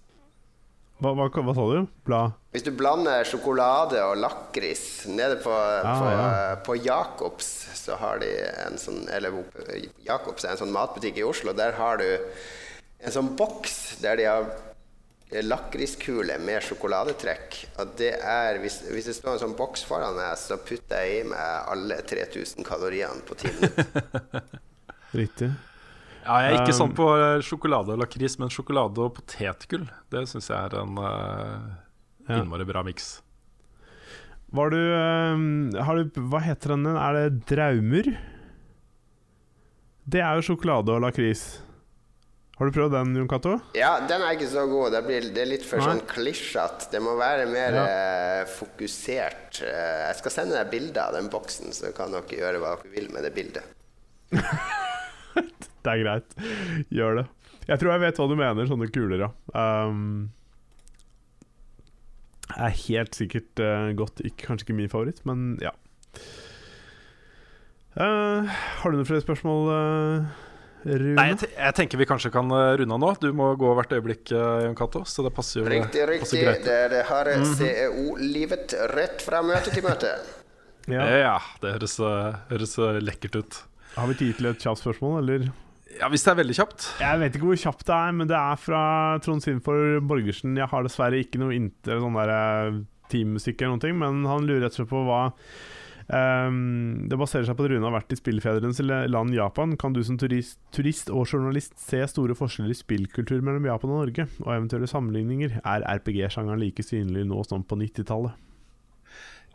[0.99, 1.82] Hva, hva, hva sa du?
[2.07, 2.20] Bla?
[2.55, 6.30] Hvis du blander sjokolade og lakris nede på, på, ja.
[6.66, 8.30] på Jacobs, så har de
[8.64, 9.36] en sånn Eller
[10.07, 11.55] Jacobs er en sånn matbutikk i Oslo.
[11.55, 14.49] Der har du en sånn boks der de har
[15.44, 17.61] lakriskule med sjokoladetrekk.
[17.78, 21.22] Og det er Hvis, hvis det står en sånn boks foran meg, så putter jeg
[21.22, 24.59] i meg alle 3000 kaloriene på 10 minutter.
[25.20, 25.53] Riktig.
[26.29, 29.87] Ja, jeg er ikke Um, sånn på eh, sjokolade og lakris, men sjokolade og potetgull,
[30.12, 33.22] det syns jeg er en uh, innmari bra miks.
[34.53, 34.80] Var du,
[35.84, 36.84] har du Hva heter den?
[36.96, 38.07] Er det Draumer?
[40.09, 41.42] Det er jo sjokolade og lakris.
[42.59, 43.53] Har du prøvd den, Jon Cato?
[43.76, 44.91] Ja, den er ikke så god.
[44.96, 45.91] Det, blir, det er litt for Nei.
[45.92, 46.88] sånn klisjete.
[46.91, 47.84] Det må være mer Ja.
[47.92, 49.61] eh, fokusert.
[49.63, 53.13] Jeg skal sende deg bilde av den boksen, så kan dere gjøre hva dere vil
[53.14, 53.68] med det bildet.
[55.89, 56.35] Det er greit.
[56.93, 57.29] Gjør det.
[57.69, 59.31] Jeg tror jeg vet hva du mener, sånne kuler, ja.
[59.53, 60.29] Um,
[62.57, 64.23] er helt sikkert uh, godt.
[64.25, 65.75] Ikke, kanskje ikke min favoritt, men ja.
[67.99, 70.45] Uh, har du noen flere spørsmål, uh,
[70.89, 71.15] Rune?
[71.19, 73.13] Nei, jeg, jeg tenker vi kanskje kan runde av nå.
[73.21, 76.43] Du må gå hvert øyeblikk, uh, Jon Cato, så det passer jo Riktig, riktig.
[76.45, 76.65] greit.
[76.65, 77.55] Det er det harde -hmm.
[77.61, 80.17] CEO-livet rett fra møte til møte.
[80.89, 81.05] ja.
[81.05, 81.99] Ja, det høres,
[82.49, 83.65] høres lekkert ut.
[83.97, 85.51] Har vi tid til et kjapt spørsmål, eller?
[85.97, 86.85] Ja, Hvis det er veldig kjapt.
[87.01, 88.83] Jeg vet ikke hvor kjapt det er, men det er fra
[89.25, 90.59] Trond Sinfor Borgersen.
[90.59, 92.79] Jeg har dessverre ikke noe inter sånn eh,
[93.13, 95.23] teammusikk eller noen ting, men han lurer rett og slett på hva
[96.13, 99.77] um, Det baserer seg på at Rune har vært i spillfedrenes land Japan.
[99.81, 104.05] Kan du som turist, turist og journalist se store forskjeller i spillkultur mellom Japan og
[104.05, 105.61] Norge, og eventuelle sammenligninger?
[105.65, 108.37] Er RPG-sjangeren like synlig nå som på 90-tallet?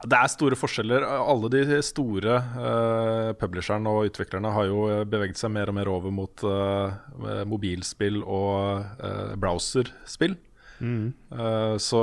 [0.04, 1.06] Det er store forskjeller.
[1.06, 5.92] Alle de store uh, publisherne og utviklerne har jo eh, beveget seg mer og mer
[5.92, 10.36] over mot uh, mobilspill og uh, browserspill.
[10.84, 12.02] Eh, så,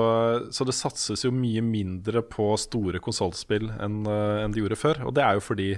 [0.55, 5.02] så det satses jo mye mindre på store konsollspill enn enn det gjorde før.
[5.10, 5.68] Og det er jo fordi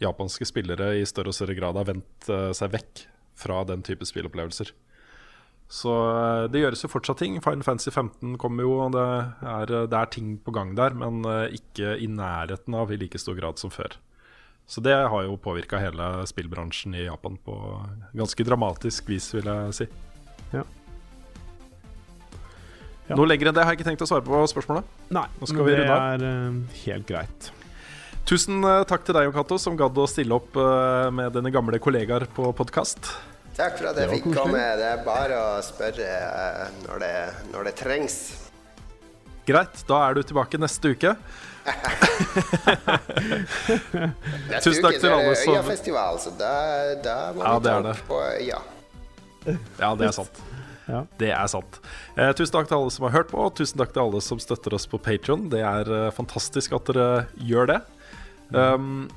[0.00, 4.72] japanske spillere i større og større grad har vendt seg vekk fra den type spillopplevelser.
[5.68, 7.38] Så eh, det gjøres jo fortsatt ting.
[7.42, 9.06] Final Fantasy 15 kommer jo, og det
[9.50, 13.18] er, det er ting på gang der, men eh, ikke i nærheten av i like
[13.20, 13.98] stor grad som før.
[14.66, 17.54] Så det har jo påvirka hele spillbransjen i Japan på
[18.18, 19.86] ganske dramatisk vis, vil jeg si.
[20.54, 20.64] Ja.
[23.06, 23.14] Ja.
[23.14, 24.88] Noe lenger enn det har jeg ikke tenkt å svare på spørsmålet.
[25.14, 27.52] Nei, men vi det er eh, helt greit.
[28.26, 31.52] Tusen eh, takk til deg, Jon Cato, som gadd å stille opp eh, med dine
[31.54, 33.12] gamle kollegaer på podkast.
[33.56, 34.36] Takk for at jeg fikk koselig.
[34.42, 34.64] komme.
[34.80, 37.12] Det er bare å spørre eh, når det,
[37.54, 38.16] når det trengs.
[39.46, 41.12] Greit, da er du tilbake neste uke.
[44.50, 46.52] Neste Tusen takk uke til alle det som- Øyafestival, så da,
[47.02, 48.60] da må Ja, vi det ta er opp på Ja.
[49.78, 50.40] Ja, det er sant.
[50.88, 51.00] Ja.
[51.18, 51.80] Det er sant.
[52.16, 54.38] Eh, tusen takk til alle som har hørt på, og tusen takk til alle som
[54.38, 55.48] støtter oss på Patron.
[55.48, 57.80] Det er eh, fantastisk at dere gjør det.
[58.54, 59.08] Um,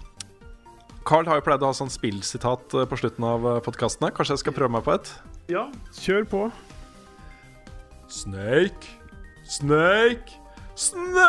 [1.10, 4.12] Carl har jo pleid å ha sånn spillsitat eh, på slutten av eh, podkastene.
[4.14, 5.10] Kanskje jeg skal prøve meg på et?
[5.50, 5.66] Ja,
[5.98, 6.42] kjør på.
[8.14, 8.86] Snake,
[9.50, 10.38] Snake,
[10.78, 11.20] Snake!